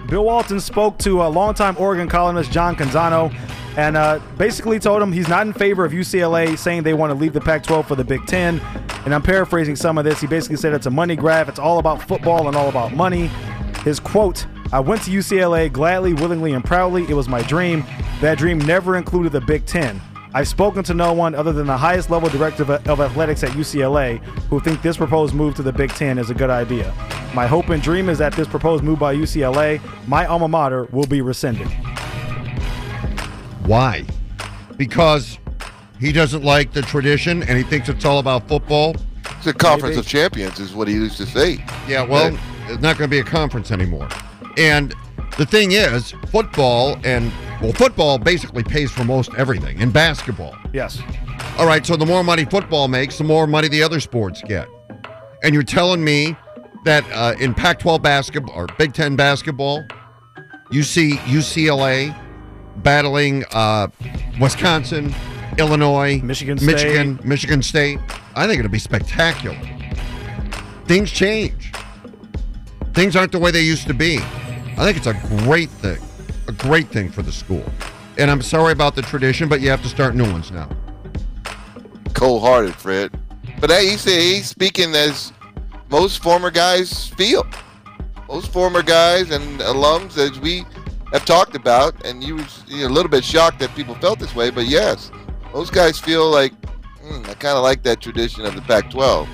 Bill 0.08 0.24
Walton 0.24 0.62
spoke 0.62 0.98
to 1.00 1.24
a 1.24 1.28
longtime 1.28 1.76
Oregon 1.78 2.08
columnist 2.08 2.54
John 2.54 2.78
Canzano 2.78 3.36
and 3.76 3.98
uh, 3.98 4.22
basically 4.38 4.80
told 4.80 5.02
him 5.02 5.12
he's 5.12 5.28
not 5.28 5.45
in 5.45 5.52
favor 5.52 5.84
of 5.84 5.91
UCLA 5.91 6.58
saying 6.58 6.84
they 6.84 6.93
want 6.93 7.12
to 7.12 7.15
leave 7.15 7.34
the 7.34 7.41
Pac 7.41 7.63
12 7.63 7.86
for 7.86 7.95
the 7.95 8.06
Big 8.06 8.26
Ten. 8.28 8.62
And 9.04 9.13
I'm 9.13 9.22
paraphrasing 9.22 9.76
some 9.76 9.98
of 9.98 10.06
this. 10.06 10.22
He 10.22 10.28
basically 10.28 10.56
said 10.56 10.72
it's 10.74 10.86
a 10.86 10.89
money 10.89 11.17
grab, 11.17 11.50
it's 11.50 11.60
all 11.60 11.80
about 11.80 12.02
football 12.08 12.48
and 12.48 12.56
all 12.56 12.69
about 12.69 12.93
money. 12.93 13.30
His 13.84 14.00
quote 14.00 14.45
I 14.71 14.79
went 14.79 15.01
to 15.03 15.12
UCLA 15.12 15.71
gladly, 15.71 16.13
willingly, 16.13 16.53
and 16.53 16.63
proudly. 16.63 17.03
It 17.10 17.15
was 17.15 17.27
my 17.27 17.41
dream. 17.41 17.84
That 18.21 18.38
dream 18.38 18.60
never 18.60 18.97
included 18.97 19.32
the 19.32 19.41
Big 19.41 19.65
Ten. 19.65 19.99
I've 20.32 20.47
spoken 20.47 20.84
to 20.84 20.93
no 20.93 21.12
one 21.12 21.34
other 21.34 21.51
than 21.51 21.65
the 21.65 21.75
highest 21.75 22.12
level 22.12 22.29
director 22.29 22.62
of 22.62 23.01
athletics 23.01 23.43
at 23.43 23.49
UCLA 23.51 24.19
who 24.49 24.60
think 24.60 24.84
this 24.84 24.95
proposed 24.95 25.34
move 25.34 25.55
to 25.55 25.63
the 25.63 25.73
Big 25.73 25.89
Ten 25.89 26.19
is 26.19 26.29
a 26.29 26.36
good 26.36 26.51
idea. 26.51 26.93
My 27.34 27.47
hope 27.47 27.69
and 27.69 27.82
dream 27.82 28.10
is 28.10 28.19
that 28.19 28.34
this 28.34 28.47
proposed 28.47 28.84
move 28.84 28.99
by 28.99 29.15
UCLA, 29.15 29.82
my 30.08 30.27
alma 30.27 30.47
mater, 30.47 30.84
will 30.91 31.08
be 31.08 31.21
rescinded. 31.21 31.67
Why? 33.65 34.05
Because 34.77 35.39
he 35.99 36.12
doesn't 36.12 36.43
like 36.43 36.73
the 36.73 36.84
tradition 36.84 37.41
and 37.41 37.58
he 37.58 37.63
thinks 37.63 37.89
it's 37.89 38.05
all 38.05 38.19
about 38.19 38.47
football. 38.47 38.95
It's 39.38 39.47
a 39.47 39.53
conference 39.53 39.95
Maybe. 39.95 39.99
of 39.99 40.08
champions, 40.08 40.60
is 40.60 40.75
what 40.75 40.88
he 40.88 40.93
used 40.93 41.17
to 41.17 41.25
say. 41.25 41.65
Yeah, 41.88 42.03
well, 42.03 42.38
it's 42.67 42.84
not 42.84 42.99
going 42.99 43.10
to 43.10 43.15
be 43.15 43.19
a 43.19 43.23
conference 43.23 43.71
anymore. 43.71 44.08
And 44.60 44.93
the 45.38 45.45
thing 45.45 45.72
is, 45.72 46.12
football 46.32 46.98
and 47.06 47.32
well, 47.62 47.74
football 47.74 48.17
basically 48.17 48.63
pays 48.63 48.91
for 48.91 49.04
most 49.04 49.34
everything, 49.38 49.82
and 49.82 49.91
basketball. 49.91 50.56
Yes. 50.74 51.02
All 51.58 51.65
right, 51.65 51.86
so 51.86 51.95
the 51.95 52.06
more 52.06 52.24
money 52.24 52.45
football 52.45 52.88
makes, 52.88 53.17
the 53.17 53.24
more 53.24 53.48
money 53.48 53.67
the 53.67 53.84
other 53.84 54.00
sports 54.00 54.41
get. 54.48 54.67
And 55.43 55.54
you're 55.54 55.63
telling 55.63 56.04
me 56.04 56.36
that 56.86 57.06
uh, 57.12 57.36
in 57.39 57.54
Pac-12 57.54 58.02
basketball 58.02 58.56
or 58.56 58.67
Big 58.78 58.93
Ten 58.93 59.15
basketball, 59.15 59.84
you 60.72 60.84
see 60.84 61.13
UCLA 61.13 62.15
battling 62.78 63.43
uh, 63.52 63.88
Wisconsin, 64.39 65.13
Illinois, 65.58 66.22
Michigan 66.22 66.58
State. 66.58 66.72
Michigan, 66.72 67.19
Michigan 67.24 67.62
State. 67.62 68.00
I 68.36 68.48
think 68.48 68.60
it'll 68.60 68.72
be 68.72 68.80
spectacular. 68.80 69.58
Things 70.86 71.12
change. 71.12 71.74
Things 72.93 73.15
aren't 73.15 73.32
the 73.32 73.39
way 73.39 73.52
they 73.52 73.62
used 73.62 73.88
to 73.88 73.93
be. 73.93 74.19
I 74.80 74.86
think 74.86 74.96
it's 74.96 75.08
a 75.08 75.44
great 75.44 75.70
thing, 75.70 76.00
a 76.48 76.54
great 76.54 76.88
thing 76.88 77.10
for 77.10 77.22
the 77.22 77.34
school. 77.34 77.65
And 78.18 78.32
I'm 78.32 78.42
sorry 78.42 78.72
about 78.72 78.96
the 78.96 79.02
tradition, 79.02 79.50
but 79.50 79.60
you 79.60 79.70
have 79.70 79.82
to 79.82 79.89
start 79.89 80.15
new 80.15 80.24
ones 80.32 80.52
now. 80.52 80.70
Cold-hearted, 82.13 82.76
Fred. 82.76 83.12
But 83.60 83.72
hey, 83.72 83.89
he 83.89 84.36
he's 84.36 84.48
speaking 84.48 84.96
as 84.96 85.34
most 85.89 86.24
former 86.24 86.50
guys 86.50 87.08
feel. 87.08 87.46
Most 88.30 88.54
former 88.54 88.82
guys 88.82 89.32
and 89.32 89.60
alums, 89.60 90.18
as 90.18 90.39
we 90.39 90.63
have 91.12 91.26
talked 91.26 91.58
about, 91.58 92.06
and 92.06 92.24
you 92.24 92.38
were 92.38 92.46
a 92.72 92.88
little 92.88 93.10
bit 93.10 93.26
shocked 93.26 93.60
that 93.60 93.76
people 93.76 93.96
felt 93.96 94.20
this 94.20 94.34
way, 94.34 94.50
but 94.50 94.68
yes, 94.68 95.12
most 95.54 95.74
guys 95.74 96.00
feel 96.00 96.30
like 96.30 96.54
hmm, 97.02 97.22
I 97.26 97.34
kind 97.34 97.58
of 97.58 97.63
like 97.63 97.84
that 97.84 98.00
tradition 98.00 98.46
of 98.46 98.56
the 98.56 98.62
Pac-12 98.62 99.28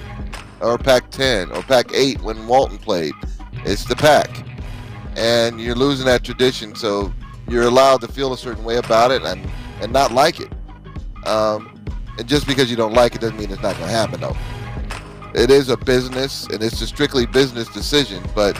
or 0.61 0.79
Pac-10 0.79 1.55
or 1.55 1.61
Pac-8 1.61 2.21
when 2.23 2.47
Walton 2.47 2.79
played. 2.79 3.13
It's 3.63 3.85
the 3.85 3.95
Pac, 3.95 4.29
and 5.15 5.59
you're 5.59 5.75
losing 5.75 6.05
that 6.05 6.23
tradition, 6.23 6.75
so 6.75 7.13
you're 7.47 7.63
allowed 7.63 8.01
to 8.01 8.07
feel 8.07 8.33
a 8.33 8.37
certain 8.37 8.63
way 8.63 8.77
about 8.77 9.11
it 9.11 9.21
and 9.23 9.49
and 9.81 9.91
not 9.91 10.11
like 10.11 10.39
it. 10.39 10.51
Um, 11.27 11.83
and 12.17 12.27
just 12.27 12.47
because 12.47 12.69
you 12.69 12.77
don't 12.77 12.93
like 12.93 13.15
it 13.15 13.21
doesn't 13.21 13.37
mean 13.37 13.51
it's 13.51 13.61
not 13.61 13.75
going 13.75 13.87
to 13.87 13.93
happen, 13.93 14.21
though. 14.21 14.37
It 15.33 15.51
is 15.51 15.69
a 15.69 15.75
business, 15.75 16.47
and 16.47 16.63
it's 16.63 16.79
a 16.81 16.87
strictly 16.87 17.25
business 17.25 17.67
decision, 17.69 18.23
but 18.33 18.57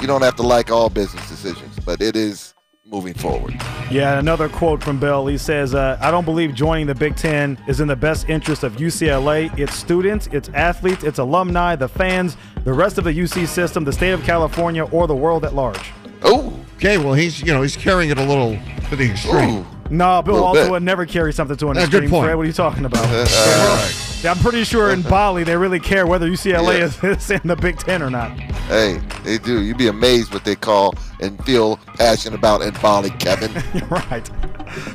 you 0.00 0.06
don't 0.06 0.22
have 0.22 0.34
to 0.36 0.42
like 0.42 0.70
all 0.70 0.90
business 0.90 1.28
decisions, 1.28 1.78
but 1.84 2.02
it 2.02 2.16
is 2.16 2.53
moving 2.86 3.14
forward. 3.14 3.54
Yeah, 3.90 4.18
another 4.18 4.48
quote 4.48 4.82
from 4.82 5.00
Bill. 5.00 5.26
He 5.26 5.38
says, 5.38 5.74
uh, 5.74 5.98
I 6.00 6.10
don't 6.10 6.24
believe 6.24 6.54
joining 6.54 6.86
the 6.86 6.94
Big 6.94 7.16
Ten 7.16 7.58
is 7.66 7.80
in 7.80 7.88
the 7.88 7.96
best 7.96 8.28
interest 8.28 8.62
of 8.62 8.76
UCLA, 8.76 9.56
its 9.58 9.74
students, 9.74 10.26
its 10.28 10.48
athletes, 10.50 11.02
its 11.04 11.18
alumni, 11.18 11.76
the 11.76 11.88
fans, 11.88 12.36
the 12.64 12.72
rest 12.72 12.98
of 12.98 13.04
the 13.04 13.12
UC 13.12 13.46
system, 13.48 13.84
the 13.84 13.92
state 13.92 14.12
of 14.12 14.22
California, 14.24 14.84
or 14.84 15.06
the 15.06 15.16
world 15.16 15.44
at 15.44 15.54
large. 15.54 15.92
Oh. 16.22 16.58
Okay, 16.76 16.98
well, 16.98 17.14
he's, 17.14 17.40
you 17.40 17.52
know, 17.52 17.62
he's 17.62 17.76
carrying 17.76 18.10
it 18.10 18.18
a 18.18 18.24
little 18.24 18.58
to 18.90 18.96
the 18.96 19.10
extreme. 19.10 19.58
Ooh. 19.60 19.66
No, 19.90 20.20
Bill 20.22 20.42
also 20.42 20.70
would 20.70 20.82
never 20.82 21.06
carry 21.06 21.32
something 21.32 21.56
to 21.56 21.68
an 21.68 21.74
That's 21.74 21.86
extreme. 21.86 22.10
Fred, 22.10 22.34
what 22.34 22.42
are 22.42 22.46
you 22.46 22.52
talking 22.52 22.84
about? 22.84 23.04
right. 23.04 24.03
I'm 24.26 24.38
pretty 24.38 24.64
sure 24.64 24.90
in 24.90 25.02
Bali 25.02 25.44
they 25.44 25.56
really 25.56 25.80
care 25.80 26.06
whether 26.06 26.28
UCLA 26.28 26.78
yeah. 26.78 27.10
is 27.10 27.30
in 27.30 27.40
the 27.44 27.56
Big 27.56 27.78
Ten 27.78 28.02
or 28.02 28.10
not. 28.10 28.30
Hey, 28.68 29.00
they 29.24 29.38
do. 29.38 29.62
You'd 29.62 29.78
be 29.78 29.88
amazed 29.88 30.32
what 30.32 30.44
they 30.44 30.56
call 30.56 30.94
and 31.20 31.42
feel 31.44 31.76
passionate 31.96 32.38
about 32.38 32.62
in 32.62 32.72
Bali, 32.74 33.10
Kevin. 33.10 33.50
You're 33.74 33.88
right. 33.88 34.28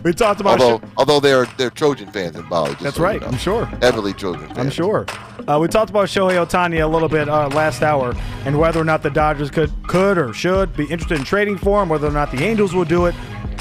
We 0.03 0.13
talked 0.13 0.41
about 0.41 0.59
although 0.59 0.87
although 0.97 1.19
they're 1.19 1.45
they're 1.57 1.69
Trojan 1.69 2.11
fans 2.11 2.35
in 2.35 2.47
Bali. 2.49 2.75
That's 2.81 2.97
so 2.97 3.03
right. 3.03 3.15
You 3.15 3.19
know. 3.21 3.27
I'm 3.27 3.37
sure. 3.37 3.65
Heavily 3.65 4.13
Trojan 4.13 4.47
fans. 4.47 4.57
I'm 4.57 4.69
sure. 4.69 5.05
Uh, 5.47 5.57
we 5.59 5.67
talked 5.67 5.89
about 5.89 6.07
Shohei 6.07 6.45
Ohtani 6.45 6.83
a 6.83 6.87
little 6.87 7.07
bit 7.07 7.29
uh, 7.29 7.47
last 7.49 7.81
hour 7.81 8.15
and 8.45 8.59
whether 8.59 8.79
or 8.79 8.83
not 8.83 9.03
the 9.03 9.09
Dodgers 9.09 9.49
could 9.49 9.71
could 9.87 10.17
or 10.17 10.33
should 10.33 10.75
be 10.75 10.85
interested 10.85 11.17
in 11.17 11.23
trading 11.23 11.57
for 11.57 11.81
him, 11.81 11.89
whether 11.89 12.07
or 12.07 12.11
not 12.11 12.31
the 12.31 12.43
Angels 12.43 12.73
will 12.73 12.85
do 12.85 13.05
it. 13.05 13.15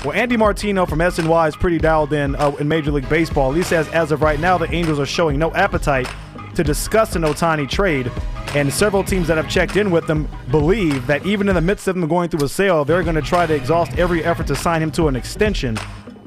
Well, 0.04 0.12
Andy 0.12 0.36
Martino 0.36 0.86
from 0.86 1.00
SNY 1.00 1.48
is 1.48 1.56
pretty 1.56 1.78
dialed 1.78 2.12
in 2.12 2.36
uh, 2.36 2.54
in 2.60 2.68
Major 2.68 2.92
League 2.92 3.08
Baseball. 3.08 3.52
He 3.52 3.64
says 3.64 3.88
as 3.88 4.12
of 4.12 4.22
right 4.22 4.38
now, 4.38 4.56
the 4.56 4.72
Angels 4.72 5.00
are 5.00 5.06
showing 5.06 5.40
no 5.40 5.52
appetite 5.54 6.08
to 6.54 6.62
discuss 6.62 7.16
an 7.16 7.22
Ohtani 7.22 7.68
trade, 7.68 8.10
and 8.54 8.72
several 8.72 9.02
teams 9.02 9.26
that 9.26 9.36
have 9.36 9.48
checked 9.48 9.76
in 9.76 9.90
with 9.90 10.06
them 10.06 10.28
believe 10.52 11.06
that 11.08 11.26
even 11.26 11.48
in 11.48 11.56
the 11.56 11.60
midst 11.60 11.88
of 11.88 11.96
them 11.96 12.08
going 12.08 12.28
through 12.28 12.44
a 12.44 12.48
sale, 12.48 12.84
they're 12.84 13.02
going 13.02 13.16
to 13.16 13.22
try 13.22 13.44
to 13.44 13.54
exhaust 13.54 13.98
every 13.98 14.24
effort 14.24 14.46
to 14.46 14.54
sign 14.54 14.82
him 14.82 14.92
to 14.92 15.08
an 15.08 15.16
extension. 15.16 15.76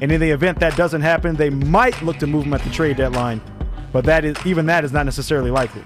And 0.01 0.11
in 0.11 0.19
the 0.19 0.29
event 0.29 0.59
that 0.59 0.75
doesn't 0.75 1.01
happen, 1.01 1.37
they 1.37 1.49
might 1.49 2.01
look 2.01 2.17
to 2.17 2.27
move 2.27 2.45
him 2.45 2.53
at 2.53 2.61
the 2.63 2.71
trade 2.71 2.97
deadline, 2.97 3.41
but 3.93 4.03
that 4.03 4.25
is 4.25 4.35
even 4.45 4.65
that 4.65 4.83
is 4.83 4.91
not 4.91 5.05
necessarily 5.05 5.49
likely. 5.49 5.83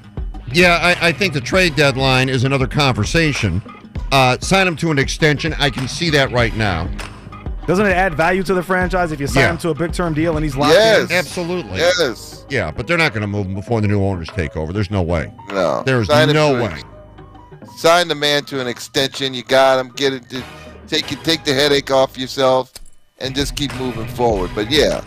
Yeah, 0.51 0.79
I, 0.81 1.09
I 1.09 1.11
think 1.11 1.33
the 1.33 1.41
trade 1.41 1.75
deadline 1.75 2.29
is 2.29 2.45
another 2.45 2.67
conversation. 2.67 3.61
Uh, 4.11 4.39
sign 4.39 4.67
him 4.67 4.75
to 4.77 4.89
an 4.89 4.97
extension. 4.97 5.53
I 5.59 5.69
can 5.69 5.87
see 5.87 6.09
that 6.11 6.31
right 6.31 6.55
now. 6.55 6.89
Doesn't 7.67 7.85
it 7.85 7.91
add 7.93 8.13
value 8.15 8.43
to 8.43 8.53
the 8.53 8.61
franchise 8.61 9.11
if 9.11 9.19
you 9.19 9.27
sign 9.27 9.43
Yeah. 9.43 9.49
him 9.51 9.57
to 9.59 9.69
a 9.69 9.73
big 9.73 9.91
term 9.93 10.13
deal 10.13 10.35
and 10.37 10.43
he's 10.43 10.55
locked 10.55 10.73
Yes. 10.73 11.09
in? 11.09 11.15
Absolutely. 11.17 11.79
Yes. 11.79 12.45
Yeah, 12.49 12.69
but 12.71 12.85
they're 12.87 12.97
not 12.97 13.11
going 13.13 13.21
to 13.21 13.27
move 13.27 13.47
him 13.47 13.55
before 13.55 13.81
the 13.81 13.87
new 13.87 14.03
owners 14.03 14.29
take 14.35 14.55
over. 14.55 14.71
There's 14.71 14.91
no 14.91 15.01
way. 15.01 15.31
No. 15.49 15.81
There's 15.85 16.07
Sign 16.07 16.29
him 16.29 16.35
no 16.35 16.49
to 16.57 16.63
an 16.65 16.71
way. 16.71 16.81
Sign 17.77 18.07
the 18.07 18.15
man 18.15 18.43
to 18.45 18.61
an 18.61 18.67
extension. 18.67 19.33
You 19.33 19.43
got 19.43 19.79
him. 19.79 19.91
Get 19.95 20.13
it. 20.13 20.29
To, 20.29 20.43
take 20.87 21.11
it. 21.11 21.23
Take 21.23 21.43
the 21.43 21.53
headache 21.53 21.89
off 21.91 22.17
yourself, 22.17 22.71
and 23.19 23.33
just 23.35 23.55
keep 23.55 23.73
moving 23.75 24.07
forward. 24.09 24.51
But 24.53 24.69
yeah, 24.69 25.01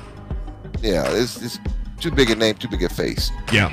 yeah, 0.83 1.05
it's, 1.12 1.40
it's 1.40 1.59
too 2.01 2.11
big 2.11 2.31
a 2.31 2.35
name, 2.35 2.57
too 2.57 2.68
big 2.68 2.83
a 2.83 2.88
face. 2.88 3.31
Yeah. 3.53 3.68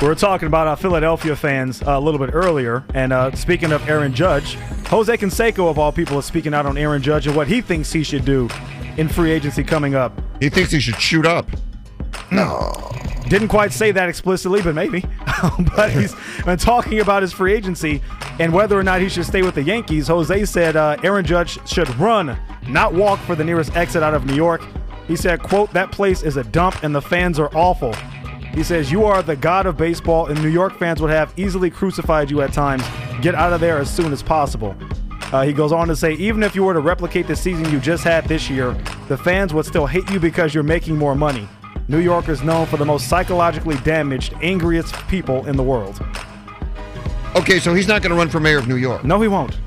We 0.00 0.06
were 0.06 0.14
talking 0.14 0.46
about 0.46 0.68
uh, 0.68 0.76
Philadelphia 0.76 1.34
fans 1.34 1.82
uh, 1.82 1.98
a 1.98 2.00
little 2.00 2.20
bit 2.20 2.30
earlier, 2.32 2.84
and 2.94 3.12
uh, 3.12 3.34
speaking 3.34 3.72
of 3.72 3.88
Aaron 3.88 4.14
Judge, 4.14 4.54
Jose 4.86 5.16
Canseco 5.16 5.68
of 5.68 5.76
all 5.76 5.90
people 5.90 6.20
is 6.20 6.24
speaking 6.24 6.54
out 6.54 6.66
on 6.66 6.78
Aaron 6.78 7.02
Judge 7.02 7.26
and 7.26 7.34
what 7.34 7.48
he 7.48 7.60
thinks 7.60 7.92
he 7.92 8.04
should 8.04 8.24
do 8.24 8.48
in 8.96 9.08
free 9.08 9.32
agency 9.32 9.64
coming 9.64 9.96
up. 9.96 10.12
He 10.40 10.50
thinks 10.50 10.70
he 10.70 10.78
should 10.78 11.00
shoot 11.00 11.26
up. 11.26 11.50
No. 12.30 12.72
Didn't 13.28 13.48
quite 13.48 13.72
say 13.72 13.90
that 13.90 14.08
explicitly, 14.08 14.62
but 14.62 14.76
maybe. 14.76 15.04
but 15.76 15.90
he's 15.90 16.14
been 16.44 16.58
talking 16.58 17.00
about 17.00 17.22
his 17.22 17.32
free 17.32 17.52
agency 17.52 18.00
and 18.38 18.52
whether 18.52 18.78
or 18.78 18.84
not 18.84 19.00
he 19.00 19.08
should 19.08 19.26
stay 19.26 19.42
with 19.42 19.56
the 19.56 19.62
Yankees. 19.62 20.06
Jose 20.06 20.44
said 20.44 20.76
uh, 20.76 20.96
Aaron 21.02 21.24
Judge 21.24 21.58
should 21.68 21.92
run, 21.96 22.38
not 22.68 22.94
walk 22.94 23.18
for 23.20 23.34
the 23.34 23.44
nearest 23.44 23.74
exit 23.76 24.04
out 24.04 24.14
of 24.14 24.26
New 24.26 24.36
York. 24.36 24.62
He 25.08 25.16
said, 25.16 25.42
quote, 25.42 25.72
that 25.72 25.90
place 25.90 26.22
is 26.22 26.36
a 26.36 26.44
dump 26.44 26.84
and 26.84 26.94
the 26.94 27.02
fans 27.02 27.40
are 27.40 27.50
awful. 27.52 27.94
He 28.54 28.62
says, 28.62 28.90
you 28.90 29.04
are 29.04 29.22
the 29.22 29.36
god 29.36 29.66
of 29.66 29.76
baseball 29.76 30.26
and 30.26 30.42
New 30.42 30.48
York 30.48 30.78
fans 30.78 31.00
would 31.00 31.10
have 31.10 31.32
easily 31.36 31.70
crucified 31.70 32.30
you 32.30 32.40
at 32.42 32.52
times. 32.52 32.82
Get 33.20 33.34
out 33.34 33.52
of 33.52 33.60
there 33.60 33.78
as 33.78 33.94
soon 33.94 34.12
as 34.12 34.22
possible. 34.22 34.76
Uh, 35.32 35.42
he 35.42 35.52
goes 35.52 35.72
on 35.72 35.88
to 35.88 35.96
say, 35.96 36.14
even 36.14 36.42
if 36.42 36.54
you 36.54 36.64
were 36.64 36.72
to 36.72 36.80
replicate 36.80 37.26
the 37.26 37.36
season 37.36 37.70
you 37.70 37.78
just 37.78 38.02
had 38.02 38.24
this 38.24 38.48
year, 38.48 38.72
the 39.08 39.16
fans 39.16 39.52
would 39.52 39.66
still 39.66 39.86
hate 39.86 40.08
you 40.10 40.18
because 40.18 40.54
you're 40.54 40.64
making 40.64 40.96
more 40.96 41.14
money. 41.14 41.46
New 41.86 41.98
York 41.98 42.28
is 42.28 42.42
known 42.42 42.66
for 42.66 42.76
the 42.76 42.84
most 42.84 43.08
psychologically 43.08 43.76
damaged, 43.78 44.34
angriest 44.42 44.94
people 45.08 45.46
in 45.46 45.56
the 45.56 45.62
world. 45.62 46.00
Okay, 47.36 47.58
so 47.58 47.74
he's 47.74 47.88
not 47.88 48.02
going 48.02 48.10
to 48.10 48.16
run 48.16 48.28
for 48.28 48.40
mayor 48.40 48.58
of 48.58 48.68
New 48.68 48.76
York. 48.76 49.04
No, 49.04 49.20
he 49.20 49.28
won't. 49.28 49.58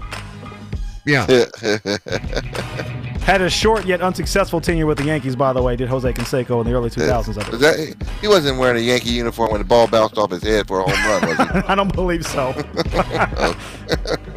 Yeah. 1.06 1.26
Had 3.24 3.42
a 3.42 3.50
short 3.50 3.86
yet 3.86 4.02
unsuccessful 4.02 4.60
tenure 4.60 4.88
with 4.88 4.98
the 4.98 5.04
Yankees, 5.06 5.36
by 5.36 5.54
the 5.54 5.62
way, 5.62 5.76
did 5.76 5.88
Jose 5.88 6.12
Canseco 6.12 6.60
in 6.62 6.68
the 6.68 6.74
early 6.74 6.90
2000s. 6.90 7.44
I 7.44 7.50
Was 7.50 7.60
that, 7.62 7.96
he 8.20 8.28
wasn't 8.28 8.58
wearing 8.58 8.78
a 8.78 8.86
Yankee 8.86 9.12
uniform 9.12 9.52
when 9.52 9.62
the 9.62 9.66
ball 9.68 9.88
bounced 9.88 10.18
off 10.18 10.32
his 10.32 10.42
head 10.44 10.68
for 10.68 10.80
a 10.80 10.84
home 10.90 11.22
run, 11.22 11.30
was 11.30 11.38
he? 11.38 11.68
I 11.72 11.76
don't 11.76 11.94
believe 11.94 12.26
so. 12.26 12.54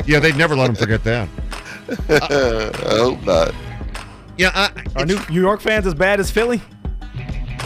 Yeah, 0.06 0.18
they'd 0.20 0.36
never 0.36 0.54
let 0.54 0.68
him 0.68 0.76
forget 0.76 1.02
that. 1.04 1.28
I 2.10 2.96
hope 2.98 3.22
not. 3.24 3.54
Yeah, 4.36 4.50
I, 4.54 4.70
Are 4.96 5.06
New, 5.06 5.18
New 5.30 5.40
York 5.40 5.60
fans 5.62 5.86
as 5.86 5.94
bad 5.94 6.20
as 6.20 6.30
Philly? 6.30 6.60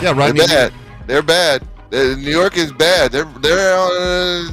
yeah, 0.01 0.13
right. 0.13 0.33
They're 0.35 0.47
bad. 0.47 0.73
They're 1.09 1.23
bad. 1.23 1.63
Uh, 1.93 2.15
New 2.17 2.31
York 2.31 2.57
is 2.57 2.71
bad. 2.73 3.11
They're 3.11 3.25
they're 3.25 3.75
on, 3.77 4.53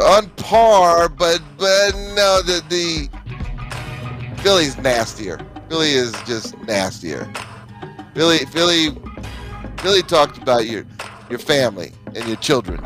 on 0.00 0.28
par, 0.36 1.08
but 1.08 1.40
but 1.56 1.94
no, 2.14 2.42
the 2.42 2.62
the 2.68 3.08
Philly's 4.44 4.76
nastier. 4.76 5.40
Philly 5.70 5.92
is 5.92 6.12
just 6.26 6.58
nastier. 6.64 7.26
Philly 8.12 8.44
Philly 8.44 8.90
Philly 9.78 10.02
talked 10.02 10.36
about 10.36 10.66
your 10.66 10.84
your 11.30 11.38
family 11.38 11.92
and 12.14 12.28
your 12.28 12.36
children. 12.36 12.78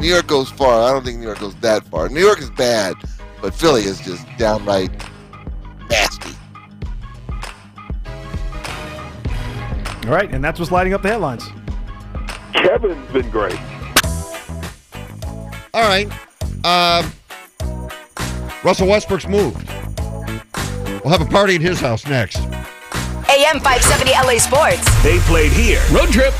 New 0.00 0.08
York 0.08 0.26
goes 0.26 0.50
far. 0.50 0.82
I 0.82 0.90
don't 0.90 1.04
think 1.04 1.20
New 1.20 1.26
York 1.26 1.38
goes 1.38 1.54
that 1.60 1.86
far. 1.86 2.08
New 2.08 2.20
York 2.20 2.40
is 2.40 2.50
bad, 2.50 2.96
but 3.40 3.54
Philly 3.54 3.82
is 3.82 4.00
just 4.00 4.26
downright 4.36 4.90
nasty. 5.88 6.34
All 10.08 10.12
right, 10.12 10.28
and 10.28 10.42
that's 10.42 10.58
what's 10.58 10.72
lighting 10.72 10.92
up 10.92 11.02
the 11.02 11.08
headlines. 11.08 11.48
Kevin's 12.52 13.12
been 13.12 13.30
great. 13.30 13.60
All 15.72 15.86
right. 15.86 16.10
Um, 16.64 17.12
Russell 18.64 18.88
Westbrook's 18.88 19.28
moved. 19.28 19.70
We'll 21.04 21.12
have 21.12 21.20
a 21.20 21.30
party 21.30 21.56
at 21.56 21.60
his 21.60 21.80
house 21.80 22.06
next. 22.06 22.38
AM 22.38 23.60
570 23.60 24.12
LA 24.12 24.38
Sports. 24.38 25.02
They 25.02 25.18
played 25.20 25.52
here. 25.52 25.82
Road 25.92 26.08
trip. 26.08 26.32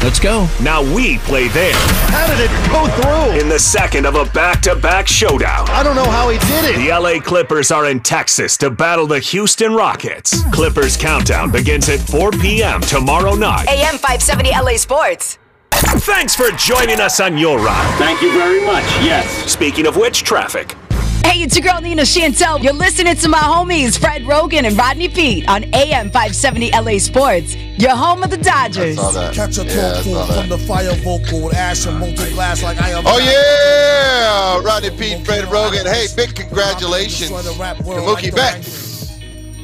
Let's 0.00 0.20
go. 0.20 0.48
Now 0.62 0.82
we 0.94 1.18
play 1.18 1.48
there. 1.48 1.74
How 2.10 2.28
did 2.28 2.38
it 2.38 2.70
go 2.70 2.86
through? 3.00 3.40
In 3.40 3.48
the 3.48 3.58
second 3.58 4.06
of 4.06 4.14
a 4.14 4.24
back-to-back 4.26 5.08
showdown. 5.08 5.68
I 5.70 5.82
don't 5.82 5.96
know 5.96 6.08
how 6.08 6.28
he 6.28 6.38
did 6.38 6.64
it. 6.66 6.76
The 6.76 6.90
LA 6.90 7.20
Clippers 7.20 7.72
are 7.72 7.86
in 7.86 7.98
Texas 8.00 8.56
to 8.58 8.70
battle 8.70 9.08
the 9.08 9.18
Houston 9.18 9.74
Rockets. 9.74 10.42
Clippers 10.52 10.96
countdown 10.96 11.50
begins 11.50 11.88
at 11.88 11.98
4 11.98 12.30
p.m. 12.32 12.80
tomorrow 12.80 13.34
night. 13.34 13.66
AM 13.68 13.98
570 13.98 14.50
LA 14.50 14.76
Sports. 14.76 15.38
Thanks 15.72 16.36
for 16.36 16.48
joining 16.52 17.00
us 17.00 17.18
on 17.18 17.36
your 17.36 17.58
ride. 17.58 17.98
Thank 17.98 18.22
you 18.22 18.32
very 18.32 18.64
much. 18.64 18.84
Yes. 19.04 19.50
Speaking 19.50 19.86
of 19.86 19.96
which, 19.96 20.22
traffic. 20.22 20.76
Hey, 21.24 21.42
it's 21.42 21.56
your 21.56 21.66
girl 21.66 21.80
Nina 21.80 22.02
Chantel. 22.02 22.62
You're 22.62 22.72
listening 22.72 23.16
to 23.16 23.28
my 23.28 23.38
homies 23.38 23.98
Fred 23.98 24.22
Roggin 24.22 24.64
and 24.64 24.76
Rodney 24.76 25.08
Peete 25.08 25.48
on 25.48 25.64
AM 25.74 26.10
570 26.10 26.70
LA 26.72 26.98
Sports. 26.98 27.54
Your 27.56 27.96
home 27.96 28.22
of 28.22 28.30
the 28.30 28.36
Dodgers. 28.36 28.96
Catch 29.34 29.58
a 29.58 29.64
Yeah, 29.64 30.02
talk 30.02 30.34
from 30.34 30.48
the 30.48 30.58
fire 30.58 30.94
vocal 30.96 31.42
with 31.44 31.54
ash 31.54 31.86
and 31.86 31.98
molten 31.98 32.32
glass 32.34 32.62
like 32.62 32.80
I 32.80 32.90
am. 32.90 33.04
Oh 33.06 33.18
yeah, 33.18 34.62
Rodney 34.66 34.90
Peete, 34.90 35.24
Fred 35.24 35.44
Roggin. 35.46 35.86
Hey, 35.86 36.06
big 36.16 36.34
congratulations 36.34 37.30
to 37.30 37.52
Mookie 37.52 38.34
Betts 38.34 38.92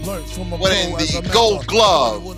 winning 0.08 0.94
the 0.96 1.30
Gold 1.32 1.66
Glove 1.66 2.22
for 2.24 2.37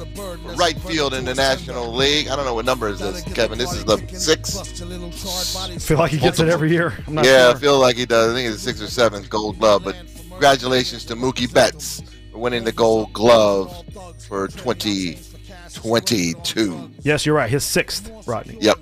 right 0.57 0.79
field 0.81 1.15
in 1.15 1.25
the 1.25 1.35
National 1.35 1.93
League. 1.93 2.29
I 2.29 2.37
don't 2.37 2.45
know 2.45 2.55
what 2.55 2.65
number 2.65 2.89
is 2.89 2.99
this, 2.99 3.23
Kevin. 3.23 3.59
This 3.59 3.73
is 3.73 3.85
the 3.85 3.99
sixth. 4.09 4.83
I 4.83 5.79
feel 5.79 5.99
like 5.99 6.11
he 6.13 6.19
gets 6.19 6.41
it 6.41 6.49
every 6.49 6.71
year. 6.71 6.95
I'm 7.07 7.15
not 7.15 7.25
Yeah, 7.25 7.49
sure. 7.49 7.57
I 7.57 7.61
feel 7.61 7.79
like 7.79 7.97
he 7.97 8.07
does. 8.07 8.33
I 8.33 8.35
think 8.35 8.49
it's 8.49 8.57
the 8.57 8.63
sixth 8.71 8.83
or 8.83 8.87
seventh 8.89 9.29
Gold 9.31 9.59
Glove. 9.59 9.85
But 9.85 9.97
congratulations 10.31 11.05
to 11.07 11.17
Mookie 11.17 11.53
Betts 11.53 12.03
for 12.33 12.39
winning 12.39 12.65
the 12.65 12.73
Gold 12.73 13.13
Glove 13.13 13.85
for 14.29 14.49
2022. 14.49 16.91
Yes, 17.03 17.27
you're 17.27 17.35
right. 17.35 17.51
His 17.51 17.65
sixth, 17.65 18.11
Rodney. 18.27 18.59
Yep, 18.61 18.79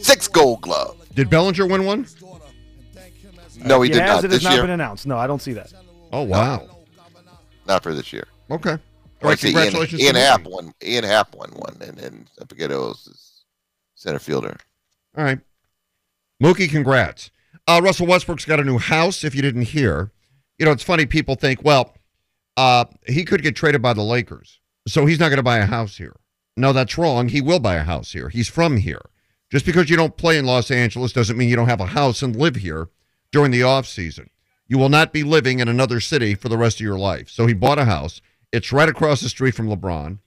six 0.00 0.28
Gold 0.28 0.60
Glove. 0.62 0.96
Did 1.14 1.30
Bellinger 1.30 1.66
win 1.66 1.84
one? 1.84 2.06
No, 3.64 3.80
he 3.82 3.88
He 3.88 3.94
did 3.94 4.02
has, 4.02 4.16
not 4.16 4.24
it 4.24 4.28
this 4.28 4.36
has 4.38 4.44
not 4.44 4.52
year. 4.54 4.62
been 4.62 4.70
announced. 4.70 5.06
No, 5.06 5.16
I 5.16 5.26
don't 5.26 5.40
see 5.40 5.52
that. 5.54 5.72
Oh, 6.12 6.22
wow. 6.22 6.68
Not 7.66 7.82
for 7.82 7.94
this 7.94 8.12
year. 8.12 8.26
Okay. 8.50 8.76
Right, 9.24 9.38
congratulations. 9.38 10.00
Ian, 10.02 10.16
Ian 10.16 10.24
Happ 10.24 10.44
won. 10.44 10.74
Ian 10.82 11.04
Happ 11.04 11.34
won 11.34 11.50
one, 11.50 11.76
and 11.80 11.96
then 11.96 12.28
I 12.40 12.44
forget 12.46 12.70
who 12.70 12.76
else 12.76 13.06
is 13.06 13.44
center 13.94 14.18
fielder. 14.18 14.56
All 15.16 15.24
right. 15.24 15.38
Mookie, 16.42 16.68
congrats. 16.68 17.30
Uh, 17.66 17.80
Russell 17.82 18.06
Westbrook's 18.06 18.44
got 18.44 18.60
a 18.60 18.64
new 18.64 18.78
house, 18.78 19.24
if 19.24 19.34
you 19.34 19.42
didn't 19.42 19.62
hear. 19.62 20.12
You 20.58 20.66
know, 20.66 20.72
it's 20.72 20.82
funny, 20.82 21.06
people 21.06 21.34
think, 21.34 21.64
well, 21.64 21.94
uh, 22.56 22.84
he 23.06 23.24
could 23.24 23.42
get 23.42 23.56
traded 23.56 23.82
by 23.82 23.92
the 23.92 24.02
Lakers, 24.02 24.60
so 24.86 25.06
he's 25.06 25.18
not 25.18 25.28
going 25.28 25.38
to 25.38 25.42
buy 25.42 25.58
a 25.58 25.66
house 25.66 25.96
here. 25.96 26.16
No, 26.56 26.72
that's 26.72 26.98
wrong. 26.98 27.28
He 27.28 27.40
will 27.40 27.58
buy 27.58 27.74
a 27.74 27.82
house 27.82 28.12
here. 28.12 28.28
He's 28.28 28.48
from 28.48 28.76
here. 28.76 29.00
Just 29.50 29.66
because 29.66 29.90
you 29.90 29.96
don't 29.96 30.16
play 30.16 30.38
in 30.38 30.46
Los 30.46 30.70
Angeles 30.70 31.12
doesn't 31.12 31.36
mean 31.36 31.48
you 31.48 31.56
don't 31.56 31.68
have 31.68 31.80
a 31.80 31.86
house 31.86 32.22
and 32.22 32.36
live 32.36 32.56
here 32.56 32.88
during 33.32 33.50
the 33.50 33.62
off 33.62 33.86
season. 33.86 34.30
You 34.66 34.78
will 34.78 34.88
not 34.88 35.12
be 35.12 35.22
living 35.22 35.58
in 35.60 35.68
another 35.68 36.00
city 36.00 36.34
for 36.34 36.48
the 36.48 36.56
rest 36.56 36.76
of 36.76 36.80
your 36.80 36.98
life. 36.98 37.28
So 37.28 37.46
he 37.46 37.54
bought 37.54 37.78
a 37.78 37.84
house. 37.84 38.20
It's 38.54 38.72
right 38.72 38.88
across 38.88 39.20
the 39.20 39.28
street 39.28 39.56
from 39.56 39.68
LeBron. 39.68 40.18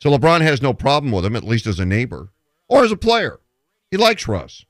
So 0.00 0.08
LeBron 0.08 0.40
has 0.42 0.62
no 0.62 0.72
problem 0.72 1.10
with 1.10 1.24
him, 1.24 1.34
at 1.34 1.42
least 1.42 1.66
as 1.66 1.80
a 1.80 1.84
neighbor 1.84 2.28
or 2.68 2.84
as 2.84 2.92
a 2.92 2.96
player. 2.96 3.40
He 3.90 3.96
likes 3.96 4.28
Russ. 4.28 4.64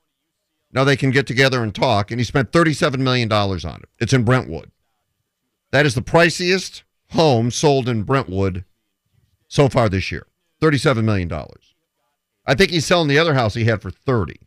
Now 0.73 0.85
they 0.85 0.97
can 0.97 1.11
get 1.11 1.27
together 1.27 1.63
and 1.63 1.75
talk, 1.75 2.11
and 2.11 2.19
he 2.19 2.25
spent 2.25 2.53
$37 2.53 2.99
million 2.99 3.31
on 3.31 3.59
it. 3.83 3.89
It's 3.99 4.15
in 4.15 4.25
Brentwood. 4.25 4.71
That 5.73 5.85
is 5.85 5.95
the 5.95 6.01
priciest 6.01 6.83
home 7.11 7.51
sold 7.51 7.87
in 7.87 8.05
Brentwood 8.05 8.65
so 9.47 9.69
far 9.69 9.91
this 9.91 10.11
year. 10.11 10.27
$37 10.63 11.05
million. 11.05 11.31
I 12.47 12.55
think 12.55 12.71
he's 12.71 12.87
selling 12.87 13.09
the 13.09 13.19
other 13.19 13.35
house 13.35 13.55
he 13.55 13.65
had 13.65 13.83
for 13.83 13.91
30. 13.91 14.41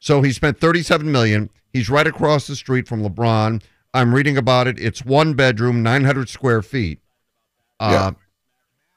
So 0.00 0.22
he 0.22 0.32
spent 0.32 0.58
37 0.60 1.12
million. 1.12 1.50
He's 1.72 1.88
right 1.88 2.06
across 2.06 2.48
the 2.48 2.56
street 2.56 2.88
from 2.88 3.04
LeBron. 3.04 3.62
I'm 3.94 4.12
reading 4.12 4.36
about 4.36 4.66
it. 4.66 4.80
It's 4.80 5.04
one 5.04 5.34
bedroom, 5.34 5.84
900 5.84 6.28
square 6.28 6.62
feet. 6.62 6.98
Uh, 7.82 8.12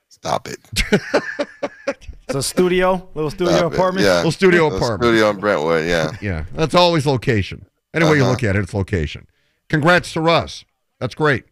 Stop 0.10 0.48
it. 0.48 0.60
It's 2.28 2.34
a 2.34 2.42
studio, 2.42 3.08
little 3.14 3.30
studio 3.30 3.56
Stop 3.56 3.74
apartment. 3.74 4.04
Yeah. 4.08 4.16
Little 4.16 4.32
studio 4.32 4.70
The 4.72 4.78
apartment. 4.78 5.04
Studio 5.12 5.30
in 5.30 5.38
Brentwood. 5.40 5.86
Yeah. 5.86 6.12
Yeah, 6.24 6.46
that's 6.54 6.74
always 6.74 7.06
location. 7.06 7.68
Any 7.94 8.06
way 8.06 8.16
you 8.16 8.24
Uh-huh. 8.24 8.32
look 8.32 8.44
at 8.44 8.56
it, 8.56 8.64
it's 8.64 8.74
location. 8.74 9.28
Congrats 9.70 10.12
to 10.14 10.22
Russ. 10.22 10.66
That's 11.00 11.14
great. 11.14 11.46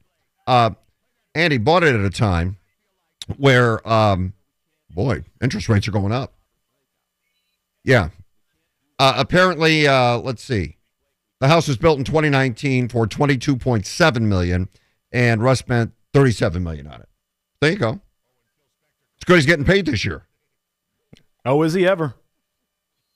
Uh, 0.48 0.72
Andy 1.36 1.60
bought 1.60 1.84
it 1.84 1.93
at 1.93 2.02
a 2.04 2.10
time 2.10 2.58
where, 3.38 3.88
um, 3.88 4.34
boy, 4.89 5.24
interest 5.43 5.69
rates 5.69 5.88
are 5.88 5.91
going 5.91 6.12
up. 6.12 6.34
Yeah. 7.84 8.10
Uh, 8.98 9.13
apparently, 9.17 9.88
uh, 9.88 10.17
let's 10.17 10.43
see. 10.43 10.78
The 11.39 11.50
house 11.50 11.67
was 11.67 11.78
built 11.78 12.00
in 12.00 12.04
2019 12.04 12.89
for 12.89 13.06
22.7 13.06 14.22
million, 14.24 14.69
and 15.12 15.43
Russ 15.43 15.60
spent 15.60 15.91
37 16.13 16.63
million 16.63 16.88
on 16.88 17.02
it. 17.02 17.10
There 17.63 17.71
you 17.71 17.78
go. 17.78 18.02
It's 19.15 19.23
good 19.23 19.36
he's 19.38 19.45
getting 19.45 19.63
paid 19.63 19.86
this 19.86 20.04
year. 20.04 20.23
Oh, 21.45 21.62
is 21.63 21.73
he 21.73 21.88
ever? 21.88 22.13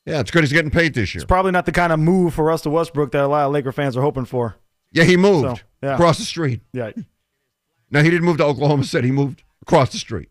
Yeah, 0.06 0.22
it's 0.22 0.32
good 0.32 0.42
he's 0.42 0.54
getting 0.54 0.72
paid 0.72 0.94
this 0.94 1.14
year. 1.14 1.20
It's 1.22 1.28
probably 1.28 1.52
not 1.52 1.66
the 1.66 1.74
kind 1.74 1.92
of 1.92 2.00
move 2.00 2.34
for 2.34 2.46
Russell 2.46 2.72
Westbrook 2.72 3.12
that 3.12 3.26
a 3.26 3.28
lot 3.28 3.46
of 3.46 3.52
Laker 3.52 3.74
fans 3.74 3.98
are 3.98 4.02
hoping 4.02 4.24
for. 4.24 4.56
Yeah, 4.94 5.04
he 5.04 5.18
moved 5.18 5.58
So, 5.58 5.64
yeah. 5.84 5.96
across 5.96 6.18
the 6.18 6.24
street. 6.24 6.62
Yeah. 6.72 6.92
No, 7.92 8.02
he 8.02 8.10
didn't 8.10 8.24
move 8.24 8.38
to 8.38 8.46
Oklahoma 8.46 8.86
City. 8.86 9.10
He 9.10 9.12
moved 9.12 9.44
across 9.64 9.92
the 9.92 9.98
street. 9.98 10.30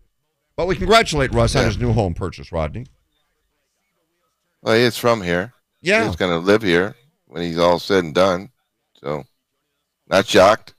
But 0.57 0.67
we 0.67 0.77
congratulate 0.77 1.35
Russ 1.35 1.55
on 1.55 1.67
his 1.67 1.77
new 1.77 1.93
home 1.93 2.15
purchase, 2.15 2.51
Rodney. 2.51 2.87
Well, 4.63 4.77
he 4.77 4.81
is 4.81 4.97
from 4.97 5.21
here. 5.21 5.53
Yeah. 5.83 6.07
He's 6.07 6.17
going 6.17 6.33
to 6.33 6.39
live 6.39 6.63
here 6.63 6.95
when 7.27 7.43
he's 7.43 7.59
all 7.59 7.79
said 7.79 8.03
and 8.03 8.15
done. 8.15 8.49
So, 8.99 9.25
not 10.09 10.27
shocked. 10.27 10.73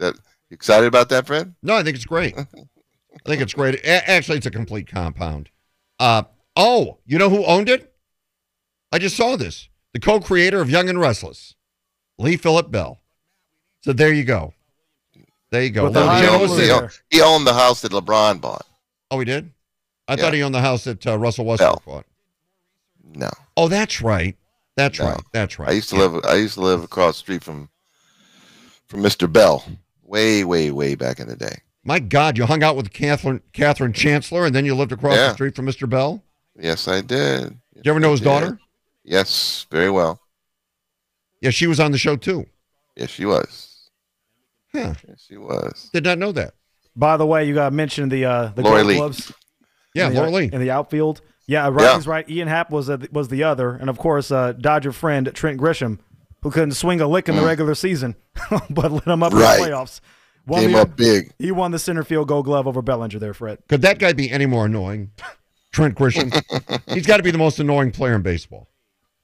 That 0.00 0.16
you 0.54 0.56
excited 0.56 0.86
about 0.86 1.08
that, 1.08 1.26
Fred? 1.26 1.54
No, 1.62 1.74
I 1.76 1.82
think 1.82 1.96
it's 1.96 2.04
great. 2.04 2.36
I 2.38 2.44
think 3.28 3.42
it's 3.42 3.54
great. 3.54 3.74
A- 3.84 4.08
actually, 4.10 4.38
it's 4.38 4.46
a 4.46 4.50
complete 4.50 4.86
compound. 4.86 5.50
Uh, 5.98 6.22
oh, 6.56 6.98
you 7.06 7.18
know 7.18 7.28
who 7.28 7.44
owned 7.44 7.68
it? 7.68 7.92
I 8.92 8.98
just 8.98 9.16
saw 9.16 9.36
this. 9.36 9.68
The 9.92 10.00
co-creator 10.00 10.60
of 10.60 10.70
Young 10.70 10.88
and 10.88 11.00
Restless, 11.00 11.54
Lee 12.18 12.36
Phillip 12.36 12.70
Bell. 12.70 13.00
So 13.82 13.92
there 13.92 14.12
you 14.12 14.24
go. 14.24 14.54
There 15.50 15.62
you 15.62 15.70
go. 15.70 15.84
With 15.84 15.94
the 15.94 16.00
Little 16.00 16.14
high 16.14 16.22
Joe 16.22 16.38
He 16.38 16.44
owned, 16.52 16.60
he, 16.62 16.70
owned, 16.70 16.90
he 17.10 17.20
owned 17.22 17.46
the 17.46 17.54
house 17.54 17.80
that 17.82 17.92
LeBron 17.92 18.40
bought. 18.40 18.66
Oh, 19.10 19.18
he 19.18 19.24
did. 19.24 19.50
I 20.08 20.12
Yeah. 20.14 20.16
thought 20.22 20.34
he 20.34 20.42
owned 20.42 20.54
the 20.54 20.60
house 20.60 20.84
that 20.84 21.06
uh, 21.06 21.16
Russell 21.18 21.44
Westbrook 21.44 21.84
bought. 21.84 22.06
No, 23.04 23.30
Oh, 23.56 23.68
that's 23.68 24.00
right. 24.00 24.36
That's 24.76 24.98
No. 24.98 25.06
right. 25.06 25.20
That's 25.32 25.58
right. 25.58 25.68
I 25.68 25.72
used 25.72 25.90
to 25.90 25.96
Yeah. 25.96 26.02
live. 26.06 26.24
I 26.24 26.34
used 26.34 26.54
to 26.54 26.60
live 26.60 26.82
across 26.82 27.14
the 27.16 27.18
street 27.20 27.44
from 27.44 27.68
from 28.86 29.02
Mr. 29.02 29.32
Bell, 29.32 29.64
way, 30.14 30.44
way, 30.44 30.70
way 30.70 30.94
back 30.94 31.18
in 31.18 31.26
the 31.26 31.36
day. 31.36 31.58
My 31.82 31.98
God, 31.98 32.38
you 32.38 32.46
hung 32.46 32.62
out 32.62 32.76
with 32.76 32.92
Catherine 32.92 33.42
Catherine 33.52 33.92
Chancellor, 33.92 34.46
and 34.46 34.54
then 34.54 34.64
you 34.64 34.74
lived 34.74 34.92
across 34.92 35.16
the 35.16 35.34
street 35.34 35.54
from 35.54 35.66
Mr. 35.66 35.88
Bell. 35.88 36.22
Yes, 36.58 36.88
I 36.88 37.00
did. 37.00 37.58
Did 37.74 37.84
you 37.84 37.90
ever 37.90 38.00
know 38.00 38.12
his 38.12 38.20
did. 38.20 38.26
daughter? 38.26 38.58
Yes, 39.02 39.66
very 39.70 39.90
well. 39.90 40.20
Yeah, 41.40 41.50
she 41.50 41.66
was 41.66 41.80
on 41.80 41.92
the 41.92 41.98
show 41.98 42.16
too. 42.16 42.46
Yes, 42.96 43.10
she 43.10 43.26
was. 43.26 43.90
Huh. 44.72 44.94
Yes, 45.06 45.26
she 45.28 45.36
was. 45.36 45.90
Did 45.92 46.04
not 46.04 46.18
know 46.18 46.32
that. 46.32 46.54
By 46.96 47.16
the 47.16 47.26
way, 47.26 47.44
you 47.44 47.54
got 47.54 47.72
mentioned 47.72 48.10
the 48.12 48.24
uh, 48.24 48.46
the 48.54 48.62
Lori 48.62 48.76
Gold 48.76 48.86
Lee. 48.86 48.96
Gloves. 48.96 49.32
Yeah, 49.94 50.08
in 50.08 50.14
the, 50.14 50.20
Lauralee. 50.20 50.52
in 50.52 50.60
the 50.60 50.70
outfield. 50.70 51.20
Yeah, 51.46 51.68
Rodney's 51.68 52.06
right. 52.06 52.28
Ian 52.30 52.48
Happ 52.48 52.70
was 52.70 52.88
uh, 52.88 52.98
was 53.12 53.28
the 53.28 53.42
other, 53.42 53.72
and 53.74 53.90
of 53.90 53.98
course, 53.98 54.30
uh, 54.30 54.52
Dodger 54.52 54.92
friend 54.92 55.30
Trent 55.34 55.60
Grisham, 55.60 55.98
who 56.44 56.50
couldn't 56.52 56.72
swing 56.74 57.00
a 57.00 57.08
lick 57.08 57.28
in 57.28 57.34
the 57.34 57.42
regular 57.44 57.74
season, 57.74 58.14
but 58.70 58.92
lit 58.92 59.04
him 59.04 59.22
up 59.24 59.32
Mm. 59.32 59.40
Right. 59.40 59.58
in 59.58 59.64
the 59.64 59.70
playoffs. 59.70 60.00
Won 60.46 60.60
Came 60.60 60.72
the- 60.72 60.78
up 60.82 60.96
big. 60.96 61.32
He 61.38 61.50
won 61.50 61.72
the 61.72 61.78
center 61.80 62.04
field 62.04 62.28
Gold 62.28 62.44
Glove 62.44 62.68
over 62.68 62.82
Bellinger 62.82 63.18
there, 63.18 63.34
Fred. 63.34 63.58
Could 63.68 63.82
that 63.82 63.98
guy 63.98 64.12
be 64.12 64.30
any 64.30 64.46
more 64.46 64.66
annoying? 64.66 65.10
Trent 65.72 65.96
Grisham. 65.96 66.30
He's 66.94 67.06
got 67.06 67.16
to 67.16 67.22
be 67.24 67.30
the 67.32 67.38
most 67.38 67.58
annoying 67.58 67.90
player 67.90 68.14
in 68.14 68.22
baseball. 68.22 68.68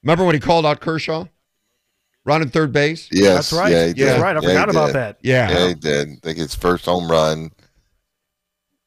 Remember 0.03 0.25
when 0.25 0.33
he 0.35 0.41
called 0.41 0.65
out 0.65 0.81
Kershaw? 0.81 1.25
Running 2.25 2.49
third 2.49 2.71
base? 2.73 3.07
Yes, 3.11 3.51
That's 3.51 3.53
right. 3.53 3.71
Yeah, 3.71 3.87
he 3.87 3.93
That's 3.93 4.19
right. 4.21 4.35
I 4.35 4.41
Yeah, 4.41 4.47
forgot 4.47 4.69
about 4.69 4.85
did. 4.87 4.95
that. 4.95 5.17
Yeah. 5.21 5.49
Yeah, 5.49 5.67
he 5.69 5.73
did. 5.75 6.09
I 6.09 6.15
think 6.23 6.37
his 6.39 6.53
first 6.55 6.85
home 6.85 7.09
run 7.09 7.51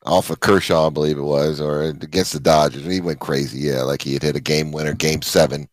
off 0.04 0.30
of 0.30 0.40
Kershaw, 0.40 0.88
I 0.88 0.90
believe 0.90 1.16
it 1.18 1.22
was, 1.22 1.60
or 1.60 1.82
against 1.82 2.32
the 2.32 2.40
Dodgers. 2.40 2.84
He 2.84 3.00
went 3.00 3.20
crazy. 3.20 3.60
Yeah, 3.60 3.82
like 3.82 4.02
he 4.02 4.12
had 4.12 4.22
hit 4.22 4.36
a 4.36 4.40
game 4.40 4.70
winner, 4.72 4.92
game 4.92 5.22
seven 5.22 5.68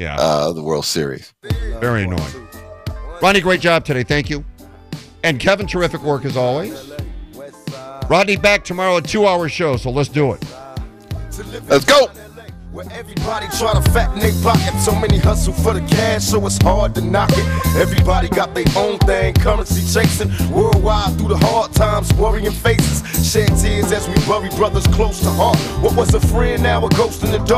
Yeah. 0.00 0.16
uh, 0.18 0.52
the 0.54 0.62
World 0.62 0.86
Series. 0.86 1.34
Very 1.78 2.04
annoying. 2.04 2.48
Ronnie, 3.20 3.42
great 3.42 3.60
job 3.60 3.84
today. 3.84 4.02
Thank 4.02 4.30
you. 4.30 4.46
And 5.22 5.38
Kevin, 5.38 5.66
terrific 5.66 6.00
work 6.02 6.24
as 6.24 6.38
always. 6.38 6.90
Rodney 8.08 8.36
back 8.36 8.64
tomorrow 8.64 8.96
a 8.96 9.02
two 9.02 9.26
hour 9.26 9.46
show, 9.50 9.76
so 9.76 9.90
let's 9.90 10.08
do 10.08 10.32
it. 10.32 10.42
Let's 11.68 11.84
go. 11.84 12.06
Where 12.72 12.86
everybody 12.92 13.46
try 13.58 13.74
to 13.74 13.82
fatten 13.90 14.20
their 14.20 14.32
pocket. 14.42 14.78
So 14.80 14.94
many 14.94 15.18
hustle 15.18 15.52
for 15.52 15.74
the 15.74 15.80
cash, 15.80 16.22
so 16.22 16.46
it's 16.46 16.56
hard 16.62 16.94
to 16.94 17.00
knock 17.00 17.30
it. 17.32 17.76
Everybody 17.76 18.28
got 18.28 18.54
their 18.54 18.64
own 18.76 18.98
thing, 19.00 19.34
currency 19.34 19.82
chasing. 19.82 20.30
Worldwide 20.50 21.18
through 21.18 21.28
the 21.28 21.38
hard 21.38 21.72
times, 21.72 22.14
worrying 22.14 22.52
faces. 22.52 23.02
Shed 23.28 23.48
tears 23.58 23.92
as 23.92 24.08
we 24.08 24.14
bury 24.26 24.48
brothers 24.50 24.86
close 24.86 25.20
to 25.20 25.30
heart. 25.30 25.58
What 25.82 25.96
was 25.96 26.14
a 26.14 26.20
friend, 26.20 26.62
now 26.62 26.86
a 26.86 26.88
ghost 26.90 27.24
in 27.24 27.32
the 27.32 27.38
dark. 27.38 27.48